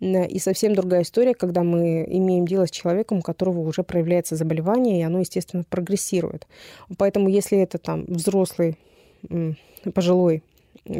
и 0.00 0.38
совсем 0.40 0.74
другая 0.74 1.02
история, 1.02 1.32
когда 1.32 1.62
мы 1.62 2.04
имеем 2.08 2.44
дело 2.44 2.66
с 2.66 2.70
человеком, 2.70 3.18
у 3.18 3.22
которого 3.22 3.60
уже 3.60 3.84
проявляется 3.84 4.34
заболевание, 4.34 4.98
и 4.98 5.04
оно, 5.04 5.20
естественно, 5.20 5.64
прогрессирует. 5.68 6.48
Поэтому 6.98 7.28
если 7.28 7.58
это 7.58 7.78
там 7.78 8.04
взрослый, 8.08 8.76
пожилой 9.94 10.42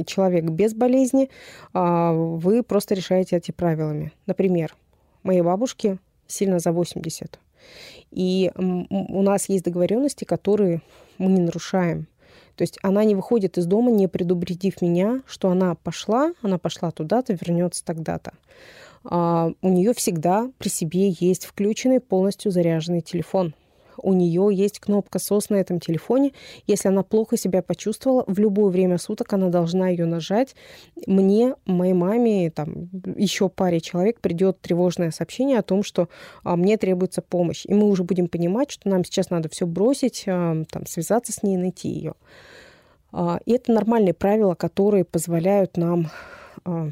человек 0.06 0.44
без 0.44 0.74
болезни, 0.74 1.30
а, 1.72 2.12
вы 2.12 2.62
просто 2.62 2.94
решаете 2.94 3.36
эти 3.36 3.50
правилами. 3.50 4.12
Например, 4.26 4.76
моей 5.24 5.42
бабушке 5.42 5.98
сильно 6.28 6.60
за 6.60 6.70
80. 6.70 7.40
И 8.10 8.50
у 8.56 9.22
нас 9.22 9.48
есть 9.48 9.64
договоренности, 9.64 10.24
которые 10.24 10.82
мы 11.18 11.30
не 11.30 11.40
нарушаем. 11.40 12.06
То 12.56 12.62
есть 12.62 12.78
она 12.82 13.04
не 13.04 13.14
выходит 13.14 13.58
из 13.58 13.66
дома, 13.66 13.90
не 13.90 14.08
предупредив 14.08 14.82
меня, 14.82 15.22
что 15.26 15.50
она 15.50 15.74
пошла, 15.74 16.32
она 16.42 16.58
пошла 16.58 16.90
туда-то, 16.90 17.32
вернется 17.32 17.84
тогда-то. 17.84 18.32
А 19.04 19.52
у 19.62 19.68
нее 19.68 19.94
всегда 19.94 20.50
при 20.58 20.68
себе 20.68 21.14
есть 21.18 21.46
включенный 21.46 22.00
полностью 22.00 22.52
заряженный 22.52 23.00
телефон 23.00 23.54
у 23.96 24.12
нее 24.12 24.48
есть 24.52 24.80
кнопка 24.80 25.18
SOS 25.18 25.46
на 25.50 25.56
этом 25.56 25.80
телефоне. 25.80 26.32
Если 26.66 26.88
она 26.88 27.02
плохо 27.02 27.36
себя 27.36 27.62
почувствовала, 27.62 28.24
в 28.26 28.38
любое 28.38 28.70
время 28.70 28.98
суток 28.98 29.32
она 29.32 29.48
должна 29.48 29.88
ее 29.88 30.06
нажать. 30.06 30.54
Мне, 31.06 31.54
моей 31.66 31.92
маме, 31.92 32.50
там, 32.50 32.88
еще 33.16 33.48
паре 33.48 33.80
человек 33.80 34.20
придет 34.20 34.60
тревожное 34.60 35.10
сообщение 35.10 35.58
о 35.58 35.62
том, 35.62 35.82
что 35.82 36.08
а, 36.44 36.56
мне 36.56 36.76
требуется 36.76 37.22
помощь. 37.22 37.64
И 37.66 37.74
мы 37.74 37.88
уже 37.88 38.04
будем 38.04 38.28
понимать, 38.28 38.70
что 38.70 38.88
нам 38.88 39.04
сейчас 39.04 39.30
надо 39.30 39.48
все 39.48 39.66
бросить, 39.66 40.24
а, 40.26 40.64
там, 40.70 40.86
связаться 40.86 41.32
с 41.32 41.42
ней, 41.42 41.56
найти 41.56 41.88
ее. 41.88 42.14
А, 43.12 43.40
и 43.44 43.52
это 43.52 43.72
нормальные 43.72 44.14
правила, 44.14 44.54
которые 44.54 45.04
позволяют 45.04 45.76
нам 45.76 46.10
а, 46.64 46.88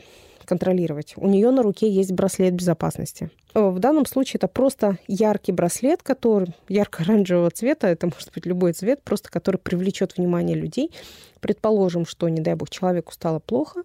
контролировать. 0.51 1.15
У 1.17 1.29
нее 1.29 1.53
на 1.53 1.63
руке 1.63 1.89
есть 1.89 2.11
браслет 2.11 2.55
безопасности. 2.55 3.31
В 3.55 3.79
данном 3.79 4.05
случае 4.05 4.39
это 4.39 4.49
просто 4.49 4.99
яркий 5.07 5.53
браслет, 5.53 6.03
который 6.03 6.57
ярко-оранжевого 6.69 7.51
цвета, 7.51 7.87
это 7.87 8.07
может 8.07 8.33
быть 8.35 8.47
любой 8.47 8.73
цвет, 8.73 9.01
просто 9.05 9.31
который 9.31 9.59
привлечет 9.59 10.17
внимание 10.17 10.57
людей. 10.57 10.91
Предположим, 11.39 12.05
что, 12.05 12.29
не 12.29 12.41
дай 12.41 12.55
бог, 12.55 12.69
человеку 12.69 13.13
стало 13.13 13.39
плохо, 13.39 13.85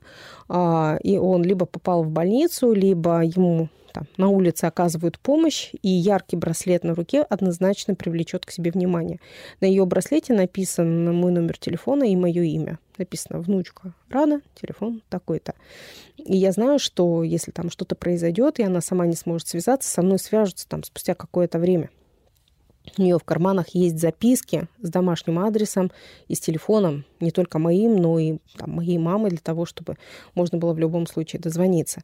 а, 0.49 0.97
и 1.03 1.17
он 1.19 1.43
либо 1.43 1.67
попал 1.67 2.03
в 2.03 2.09
больницу, 2.09 2.73
либо 2.73 3.21
ему 3.21 3.69
там, 3.95 4.07
на 4.17 4.27
улице 4.27 4.65
оказывают 4.65 5.17
помощь, 5.19 5.71
и 5.81 5.87
яркий 5.87 6.35
браслет 6.35 6.83
на 6.83 6.95
руке 6.95 7.21
однозначно 7.21 7.95
привлечет 7.95 8.45
к 8.45 8.51
себе 8.51 8.71
внимание. 8.71 9.21
На 9.61 9.67
ее 9.67 9.85
браслете 9.85 10.33
написан 10.33 11.15
мой 11.15 11.31
номер 11.31 11.57
телефона 11.57 12.03
и 12.03 12.15
мое 12.17 12.43
имя. 12.43 12.77
Написано 12.97 13.39
«Внучка 13.39 13.93
Рада, 14.09 14.41
телефон 14.61 15.01
такой-то». 15.07 15.53
И 16.17 16.35
я 16.35 16.51
знаю, 16.51 16.77
что 16.77 17.23
если 17.23 17.51
там 17.51 17.69
что-то 17.69 17.95
произойдет, 17.95 18.59
и 18.59 18.63
она 18.63 18.81
сама 18.81 19.05
не 19.05 19.15
сможет 19.15 19.47
связаться, 19.47 19.89
со 19.89 20.01
мной 20.01 20.19
свяжутся 20.19 20.67
там 20.67 20.83
спустя 20.83 21.15
какое-то 21.15 21.57
время. 21.57 21.89
У 22.97 23.01
нее 23.01 23.17
в 23.17 23.23
карманах 23.23 23.69
есть 23.69 23.97
записки 23.97 24.67
с 24.81 24.89
домашним 24.89 25.39
адресом 25.39 25.89
и 26.27 26.35
с 26.35 26.41
телефоном, 26.41 27.05
не 27.21 27.31
только 27.31 27.59
моим, 27.59 27.95
но 27.95 28.19
и 28.19 28.39
там, 28.57 28.71
моей 28.71 28.97
мамы, 28.97 29.29
для 29.29 29.39
того, 29.39 29.65
чтобы 29.65 29.95
можно 30.33 30.57
было 30.57 30.73
в 30.73 30.79
любом 30.79 31.07
случае 31.07 31.41
дозвониться. 31.41 32.01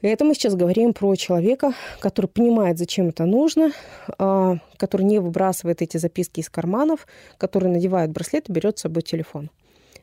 Это 0.00 0.24
мы 0.24 0.34
сейчас 0.34 0.54
говорим 0.54 0.94
про 0.94 1.16
человека, 1.16 1.74
который 1.98 2.26
понимает, 2.26 2.78
зачем 2.78 3.08
это 3.08 3.24
нужно, 3.24 3.72
а, 4.18 4.58
который 4.76 5.02
не 5.02 5.18
выбрасывает 5.18 5.82
эти 5.82 5.96
записки 5.96 6.38
из 6.38 6.48
карманов, 6.48 7.06
который 7.36 7.68
надевает 7.68 8.12
браслет 8.12 8.48
и 8.48 8.52
берет 8.52 8.78
с 8.78 8.82
собой 8.82 9.02
телефон. 9.02 9.50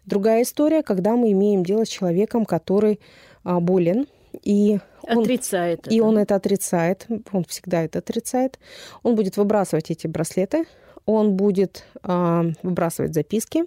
Другая 0.05 0.43
история, 0.43 0.83
когда 0.83 1.15
мы 1.15 1.31
имеем 1.31 1.63
дело 1.63 1.85
с 1.85 1.89
человеком, 1.89 2.45
который 2.45 2.99
а, 3.45 3.61
болен, 3.61 4.07
и 4.43 4.79
он, 5.03 5.19
отрицает. 5.19 5.87
И 5.89 5.95
это. 5.95 6.05
он 6.05 6.17
это 6.17 6.35
отрицает, 6.35 7.07
он 7.31 7.45
всегда 7.45 7.83
это 7.83 7.99
отрицает. 7.99 8.59
Он 9.01 9.15
будет 9.15 9.37
выбрасывать 9.37 9.91
эти 9.91 10.07
браслеты, 10.07 10.65
он 11.05 11.35
будет 11.37 11.85
э, 12.03 12.43
выбрасывать 12.63 13.13
записки, 13.13 13.63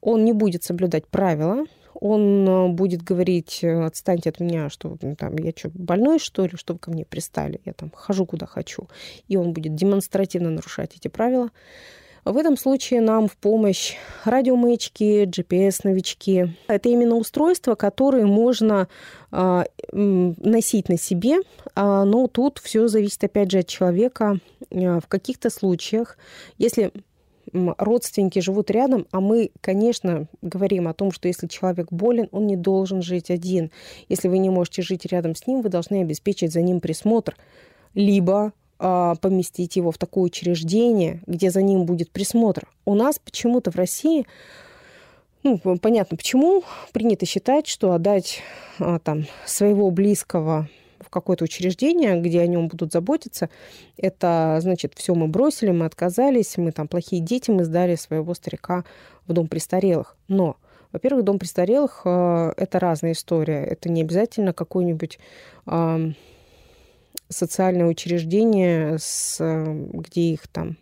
он 0.00 0.24
не 0.24 0.32
будет 0.32 0.64
соблюдать 0.64 1.06
правила, 1.06 1.66
он 2.00 2.48
э, 2.48 2.68
будет 2.68 3.02
говорить, 3.02 3.60
э, 3.62 3.84
отстаньте 3.84 4.30
от 4.30 4.40
меня, 4.40 4.70
что 4.70 4.96
там, 5.18 5.36
я 5.36 5.52
что, 5.56 5.70
больной, 5.74 6.18
что 6.18 6.44
ли, 6.44 6.52
что 6.56 6.74
вы 6.74 6.78
ко 6.78 6.90
мне 6.90 7.04
пристали, 7.04 7.60
я 7.64 7.72
там 7.72 7.90
хожу 7.94 8.24
куда 8.26 8.46
хочу. 8.46 8.88
И 9.26 9.36
он 9.36 9.52
будет 9.52 9.74
демонстративно 9.74 10.50
нарушать 10.50 10.96
эти 10.96 11.08
правила. 11.08 11.50
В 12.24 12.36
этом 12.36 12.58
случае 12.58 13.00
нам 13.00 13.26
в 13.26 13.36
помощь 13.36 13.94
радиомаячки, 14.24 15.24
GPS-новички. 15.24 16.54
Это 16.66 16.88
именно 16.90 17.16
устройства, 17.16 17.74
которые 17.74 18.26
можно 18.26 18.88
э, 19.32 19.64
носить 19.92 20.88
на 20.90 20.98
себе, 20.98 21.36
э, 21.38 21.40
но 21.74 22.26
тут 22.26 22.58
все 22.58 22.86
зависит 22.88 23.24
опять 23.24 23.50
же 23.50 23.60
от 23.60 23.66
человека. 23.66 24.40
Э, 24.70 25.00
в 25.00 25.06
каких-то 25.08 25.48
случаях, 25.48 26.18
если 26.58 26.92
родственники 27.52 28.38
живут 28.38 28.70
рядом, 28.70 29.06
а 29.10 29.20
мы, 29.20 29.50
конечно, 29.60 30.26
говорим 30.42 30.88
о 30.88 30.94
том, 30.94 31.12
что 31.12 31.28
если 31.28 31.46
человек 31.46 31.88
болен, 31.90 32.28
он 32.32 32.46
не 32.46 32.56
должен 32.56 33.02
жить 33.02 33.30
один. 33.30 33.70
Если 34.08 34.28
вы 34.28 34.38
не 34.38 34.50
можете 34.50 34.82
жить 34.82 35.06
рядом 35.06 35.34
с 35.34 35.46
ним, 35.46 35.62
вы 35.62 35.68
должны 35.68 36.02
обеспечить 36.02 36.52
за 36.52 36.62
ним 36.62 36.80
присмотр. 36.80 37.36
Либо 37.94 38.52
а, 38.78 39.16
поместить 39.16 39.76
его 39.76 39.90
в 39.90 39.98
такое 39.98 40.24
учреждение, 40.24 41.22
где 41.26 41.50
за 41.50 41.62
ним 41.62 41.84
будет 41.84 42.10
присмотр. 42.10 42.68
У 42.84 42.94
нас 42.94 43.18
почему-то 43.18 43.70
в 43.70 43.76
России 43.76 44.26
Ну, 45.42 45.58
понятно, 45.78 46.16
почему 46.16 46.62
принято 46.92 47.26
считать, 47.26 47.66
что 47.66 47.92
отдать 47.92 48.40
а, 48.78 48.98
там, 48.98 49.26
своего 49.46 49.90
близкого 49.90 50.68
в 51.08 51.10
какое-то 51.10 51.44
учреждение, 51.44 52.20
где 52.20 52.42
о 52.42 52.46
нем 52.46 52.68
будут 52.68 52.92
заботиться, 52.92 53.48
это 53.96 54.58
значит, 54.60 54.92
все 54.94 55.14
мы 55.14 55.26
бросили, 55.26 55.70
мы 55.70 55.86
отказались, 55.86 56.58
мы 56.58 56.70
там 56.70 56.86
плохие 56.86 57.22
дети, 57.22 57.50
мы 57.50 57.64
сдали 57.64 57.96
своего 57.96 58.34
старика 58.34 58.84
в 59.26 59.32
дом 59.32 59.48
престарелых. 59.48 60.16
Но 60.28 60.56
во-первых, 60.92 61.24
дом 61.24 61.38
престарелых 61.38 62.02
э, 62.04 62.52
это 62.56 62.78
разная 62.78 63.12
история. 63.12 63.64
Это 63.64 63.88
не 63.88 64.02
обязательно 64.02 64.52
какое-нибудь 64.52 65.18
э, 65.66 66.12
социальное 67.28 67.86
учреждение, 67.86 68.98
с, 68.98 69.38
где 69.40 70.20
их 70.32 70.46
там 70.48 70.76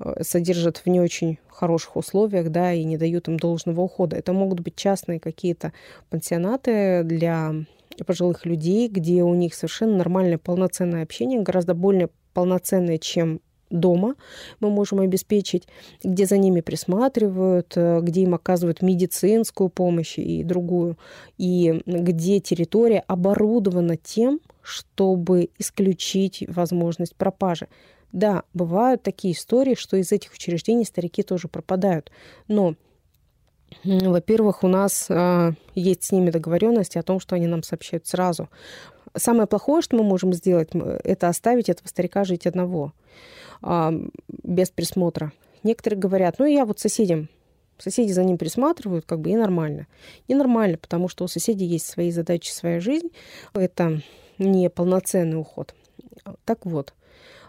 э, 0.00 0.22
содержат 0.22 0.78
в 0.78 0.86
не 0.86 1.00
очень 1.00 1.38
хороших 1.48 1.96
условиях, 1.96 2.50
да, 2.50 2.72
и 2.72 2.84
не 2.84 2.96
дают 2.96 3.26
им 3.28 3.36
должного 3.36 3.80
ухода. 3.80 4.16
Это 4.16 4.32
могут 4.32 4.60
быть 4.60 4.76
частные 4.76 5.18
какие-то 5.18 5.72
пансионаты 6.10 7.02
для 7.02 7.54
пожилых 8.04 8.46
людей, 8.46 8.88
где 8.88 9.22
у 9.22 9.34
них 9.34 9.54
совершенно 9.54 9.96
нормальное 9.96 10.38
полноценное 10.38 11.02
общение, 11.02 11.40
гораздо 11.40 11.74
более 11.74 12.10
полноценное, 12.32 12.98
чем 12.98 13.40
дома 13.70 14.14
мы 14.60 14.70
можем 14.70 15.00
обеспечить, 15.00 15.68
где 16.02 16.26
за 16.26 16.38
ними 16.38 16.60
присматривают, 16.60 17.72
э, 17.76 18.00
где 18.02 18.22
им 18.22 18.34
оказывают 18.34 18.82
медицинскую 18.82 19.68
помощь 19.68 20.18
и 20.18 20.42
другую, 20.44 20.98
и 21.36 21.82
где 21.86 22.40
территория 22.40 23.00
оборудована 23.06 23.96
тем, 23.96 24.40
чтобы 24.62 25.50
исключить 25.58 26.44
возможность 26.48 27.16
пропажи. 27.16 27.68
Да, 28.12 28.44
бывают 28.54 29.02
такие 29.02 29.34
истории, 29.34 29.74
что 29.74 29.96
из 29.96 30.12
этих 30.12 30.32
учреждений 30.32 30.84
старики 30.84 31.22
тоже 31.22 31.48
пропадают, 31.48 32.10
но 32.46 32.74
во-первых, 33.84 34.64
у 34.64 34.68
нас 34.68 35.06
э, 35.08 35.52
есть 35.74 36.04
с 36.04 36.12
ними 36.12 36.30
договоренность 36.30 36.96
о 36.96 37.02
том, 37.02 37.20
что 37.20 37.36
они 37.36 37.46
нам 37.46 37.62
сообщают 37.62 38.06
сразу. 38.06 38.48
Самое 39.14 39.46
плохое, 39.46 39.82
что 39.82 39.96
мы 39.96 40.04
можем 40.04 40.32
сделать, 40.32 40.70
это 40.72 41.28
оставить 41.28 41.68
этого 41.68 41.88
старика 41.88 42.24
жить 42.24 42.46
одного 42.46 42.92
а, 43.62 43.92
без 44.28 44.70
присмотра. 44.70 45.32
Некоторые 45.62 45.98
говорят, 45.98 46.38
ну 46.38 46.44
я 46.44 46.64
вот 46.64 46.78
соседям, 46.78 47.28
соседи 47.78 48.12
за 48.12 48.22
ним 48.22 48.38
присматривают, 48.38 49.06
как 49.06 49.20
бы 49.20 49.30
и 49.30 49.36
нормально. 49.36 49.86
Ненормально, 50.28 50.78
потому 50.78 51.08
что 51.08 51.24
у 51.24 51.28
соседей 51.28 51.64
есть 51.64 51.86
свои 51.86 52.10
задачи, 52.10 52.50
своя 52.50 52.80
жизнь. 52.80 53.08
Это 53.54 54.02
не 54.38 54.68
полноценный 54.70 55.40
уход. 55.40 55.74
Так 56.44 56.66
вот, 56.66 56.92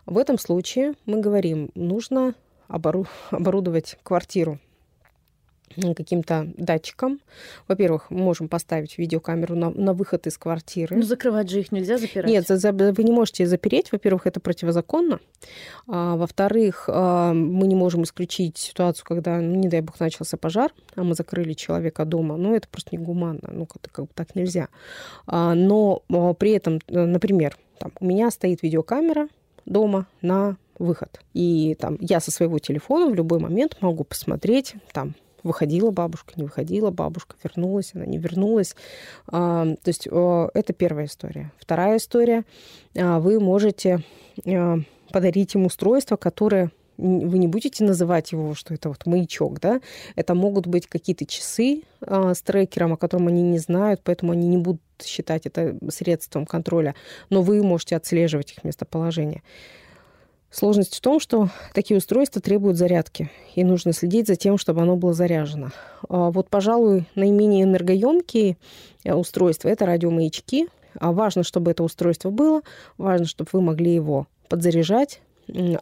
в 0.05 0.17
этом 0.17 0.39
случае 0.39 0.93
мы 1.05 1.19
говорим, 1.19 1.71
нужно 1.75 2.36
оборудовать 2.67 3.97
квартиру 4.03 4.60
каким-то 5.95 6.51
датчиком. 6.58 7.19
Во-первых, 7.67 8.10
мы 8.10 8.19
можем 8.19 8.47
поставить 8.47 8.97
видеокамеру 8.97 9.55
на, 9.55 9.69
на 9.69 9.93
выход 9.93 10.27
из 10.27 10.38
квартиры. 10.38 10.95
Ну, 10.95 11.03
закрывать 11.03 11.49
же 11.49 11.60
их 11.60 11.71
нельзя 11.71 11.97
запирать. 11.97 12.29
Нет, 12.29 12.47
за, 12.47 12.58
за, 12.58 12.71
вы 12.71 13.03
не 13.03 13.12
можете 13.12 13.45
запереть. 13.45 13.91
Во-первых, 13.91 14.27
это 14.27 14.39
противозаконно. 14.39 15.19
А, 15.88 16.15
во-вторых, 16.15 16.86
а, 16.88 17.34
мы 17.34 17.67
не 17.67 17.75
можем 17.75 18.03
исключить 18.03 18.58
ситуацию, 18.58 19.05
когда, 19.05 19.39
ну, 19.39 19.55
не 19.55 19.67
дай 19.67 19.82
бог, 19.82 19.99
начался 19.99 20.38
пожар, 20.38 20.71
а 20.95 21.03
мы 21.03 21.15
закрыли 21.15 21.53
человека 21.53 22.05
дома. 22.05 22.38
Ну, 22.38 22.55
это 22.55 22.67
просто 22.67 22.95
негуманно. 22.95 23.49
Ну, 23.51 23.65
как, 23.65 23.82
как 23.91 24.13
так 24.13 24.36
нельзя. 24.36 24.69
А, 25.25 25.53
но 25.55 26.03
а, 26.10 26.34
при 26.34 26.51
этом, 26.51 26.79
например, 26.88 27.58
там, 27.79 27.91
у 27.99 28.05
меня 28.05 28.29
стоит 28.32 28.62
видеокамера 28.62 29.29
дома 29.65 30.08
на 30.21 30.58
выход. 30.79 31.19
И 31.34 31.75
там 31.79 31.97
я 31.99 32.19
со 32.19 32.32
своего 32.32 32.58
телефона 32.60 33.08
в 33.08 33.13
любой 33.13 33.39
момент 33.39 33.77
могу 33.82 34.03
посмотреть 34.03 34.75
там 34.93 35.13
выходила 35.43 35.91
бабушка, 35.91 36.34
не 36.36 36.43
выходила 36.43 36.91
бабушка, 36.91 37.36
вернулась, 37.43 37.91
она 37.93 38.06
не 38.06 38.17
вернулась. 38.17 38.75
А, 39.28 39.65
то 39.65 39.88
есть 39.89 40.08
это 40.08 40.73
первая 40.73 41.06
история. 41.06 41.52
Вторая 41.60 41.97
история. 41.97 42.43
А, 42.97 43.19
вы 43.19 43.39
можете 43.39 44.04
а, 44.45 44.78
подарить 45.12 45.56
им 45.56 45.65
устройство, 45.65 46.15
которое 46.15 46.71
вы 46.99 47.38
не 47.38 47.47
будете 47.47 47.84
называть 47.86 48.34
его, 48.34 48.54
что 48.56 48.73
это 48.73 48.89
вот 48.89 49.06
маячок, 49.06 49.60
да, 49.62 49.80
это 50.15 50.36
могут 50.36 50.67
быть 50.67 50.86
какие-то 50.86 51.25
часы 51.25 51.84
э, 52.02 52.34
с 52.36 52.41
трекером, 52.41 52.93
о 52.93 52.97
котором 52.97 53.28
они 53.28 53.41
не 53.41 53.58
знают, 53.58 54.02
поэтому 54.04 54.34
они 54.34 54.49
не 54.49 54.58
будут 54.58 54.82
считать 55.02 55.45
это 55.45 55.78
средством 55.89 56.45
контроля, 56.45 56.95
но 57.30 57.41
вы 57.41 57.63
можете 57.63 57.95
отслеживать 57.95 58.52
их 58.52 58.65
местоположение. 58.65 59.43
Сложность 60.51 60.95
в 60.95 61.01
том, 61.01 61.19
что 61.19 61.49
такие 61.73 61.97
устройства 61.97 62.41
требуют 62.41 62.77
зарядки, 62.77 63.29
и 63.53 63.63
нужно 63.63 63.93
следить 63.93 64.27
за 64.27 64.35
тем, 64.35 64.57
чтобы 64.57 64.81
оно 64.81 64.95
было 64.95 65.13
заряжено. 65.13 65.71
А 66.07 66.31
вот, 66.31 66.49
пожалуй, 66.49 67.05
наименее 67.13 67.63
энергоемкие 67.63 68.57
э, 69.03 69.13
устройства– 69.13 69.67
это 69.69 69.85
радиомаячки. 69.85 70.67
А 70.99 71.12
важно, 71.12 71.43
чтобы 71.43 71.69
это 71.69 71.83
устройство 71.83 72.31
было, 72.31 72.62
важно, 72.97 73.27
чтобы 73.27 73.49
вы 73.53 73.62
могли 73.62 73.93
его 73.93 74.25
подзаряжать, 74.49 75.21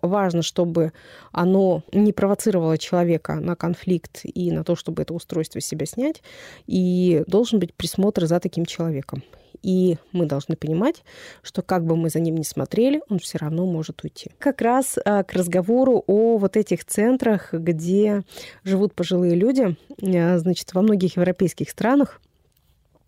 важно, 0.01 0.41
чтобы 0.41 0.91
оно 1.31 1.83
не 1.93 2.11
провоцировало 2.11 2.77
человека 2.77 3.35
на 3.35 3.55
конфликт 3.55 4.21
и 4.23 4.51
на 4.51 4.65
то, 4.65 4.75
чтобы 4.75 5.01
это 5.01 5.13
устройство 5.13 5.61
себя 5.61 5.85
снять, 5.85 6.21
и 6.65 7.23
должен 7.27 7.59
быть 7.59 7.73
присмотр 7.73 8.25
за 8.25 8.39
таким 8.41 8.65
человеком. 8.65 9.23
И 9.61 9.97
мы 10.11 10.25
должны 10.25 10.55
понимать, 10.55 11.03
что 11.41 11.61
как 11.61 11.85
бы 11.85 11.95
мы 11.95 12.09
за 12.09 12.19
ним 12.19 12.35
ни 12.35 12.43
смотрели, 12.43 13.01
он 13.09 13.19
все 13.19 13.37
равно 13.37 13.65
может 13.65 14.03
уйти. 14.03 14.31
Как 14.39 14.61
раз 14.61 14.97
а, 15.03 15.23
к 15.23 15.33
разговору 15.33 16.03
о 16.07 16.37
вот 16.37 16.57
этих 16.57 16.85
центрах, 16.85 17.53
где 17.53 18.23
живут 18.63 18.93
пожилые 18.93 19.35
люди, 19.35 19.75
а, 20.01 20.37
значит, 20.37 20.73
во 20.73 20.81
многих 20.81 21.17
европейских 21.17 21.69
странах 21.69 22.21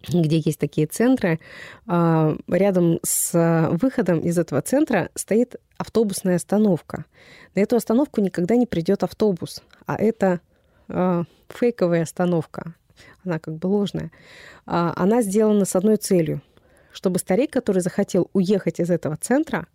где 0.08 0.38
есть 0.38 0.60
такие 0.60 0.88
центры, 0.88 1.42
а, 1.86 2.34
рядом 2.48 3.00
с 3.04 3.68
выходом 3.82 4.22
из 4.22 4.38
этого 4.38 4.62
центра 4.62 5.10
стоит 5.14 5.58
автобусная 5.78 6.38
остановка. 6.38 7.04
На 7.54 7.60
эту 7.60 7.76
остановку 7.76 8.22
никогда 8.22 8.56
не 8.56 8.66
придет 8.66 9.04
автобус, 9.04 9.62
а 9.86 9.98
это 9.98 10.40
фейковая 10.88 12.04
остановка 12.04 12.76
она 13.24 13.40
как 13.40 13.56
бы 13.56 13.68
ложная, 13.68 14.12
а, 14.66 14.94
она 14.96 15.22
сделана 15.22 15.66
с 15.66 15.76
одной 15.76 15.98
целью, 15.98 16.42
чтобы 16.92 17.20
старик, 17.20 17.52
который 17.52 17.82
захотел 17.82 18.30
уехать 18.34 18.80
из 18.80 18.90
этого 18.90 19.16
центра 19.16 19.68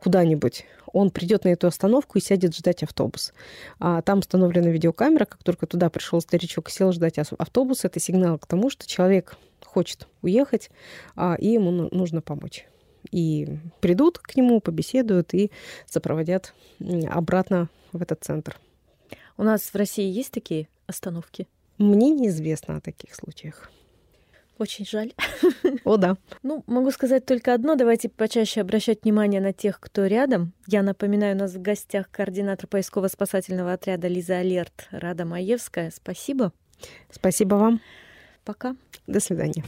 куда-нибудь, 0.00 0.64
он 0.92 1.10
придет 1.10 1.44
на 1.44 1.48
эту 1.48 1.66
остановку 1.66 2.18
и 2.18 2.22
сядет 2.22 2.54
ждать 2.54 2.82
автобус. 2.82 3.32
А 3.78 4.02
там 4.02 4.20
установлена 4.20 4.68
видеокамера, 4.70 5.24
как 5.24 5.42
только 5.42 5.66
туда 5.66 5.90
пришел 5.90 6.20
старичок 6.20 6.68
и 6.68 6.72
сел 6.72 6.92
ждать 6.92 7.18
автобус, 7.18 7.84
это 7.84 8.00
сигнал 8.00 8.38
к 8.38 8.46
тому, 8.46 8.70
что 8.70 8.86
человек 8.86 9.36
хочет 9.64 10.08
уехать, 10.22 10.70
а, 11.14 11.36
и 11.38 11.48
ему 11.48 11.70
нужно 11.70 12.20
помочь. 12.20 12.66
И 13.10 13.48
придут 13.80 14.18
к 14.18 14.36
нему, 14.36 14.60
побеседуют 14.60 15.34
и 15.34 15.50
сопроводят 15.86 16.54
обратно 17.10 17.68
в 17.92 18.02
этот 18.02 18.24
центр. 18.24 18.58
У 19.36 19.44
нас 19.44 19.62
в 19.62 19.74
России 19.74 20.10
есть 20.10 20.32
такие 20.32 20.68
остановки? 20.86 21.46
Мне 21.78 22.10
неизвестно 22.10 22.76
о 22.76 22.80
таких 22.80 23.14
случаях. 23.14 23.70
Очень 24.58 24.84
жаль. 24.84 25.12
О, 25.84 25.96
да. 25.96 26.16
Ну, 26.42 26.64
могу 26.66 26.90
сказать 26.90 27.24
только 27.24 27.54
одно. 27.54 27.76
Давайте 27.76 28.08
почаще 28.08 28.60
обращать 28.60 29.04
внимание 29.04 29.40
на 29.40 29.52
тех, 29.52 29.78
кто 29.78 30.06
рядом. 30.06 30.52
Я 30.66 30.82
напоминаю, 30.82 31.36
у 31.36 31.38
нас 31.38 31.54
в 31.54 31.62
гостях 31.62 32.10
координатор 32.10 32.66
поисково-спасательного 32.68 33.72
отряда 33.72 34.08
Лиза 34.08 34.38
Алерт 34.38 34.88
Рада 34.90 35.24
Маевская. 35.24 35.92
Спасибо. 35.94 36.52
Спасибо 37.10 37.54
вам. 37.54 37.80
Пока. 38.44 38.76
До 39.06 39.20
свидания. 39.20 39.64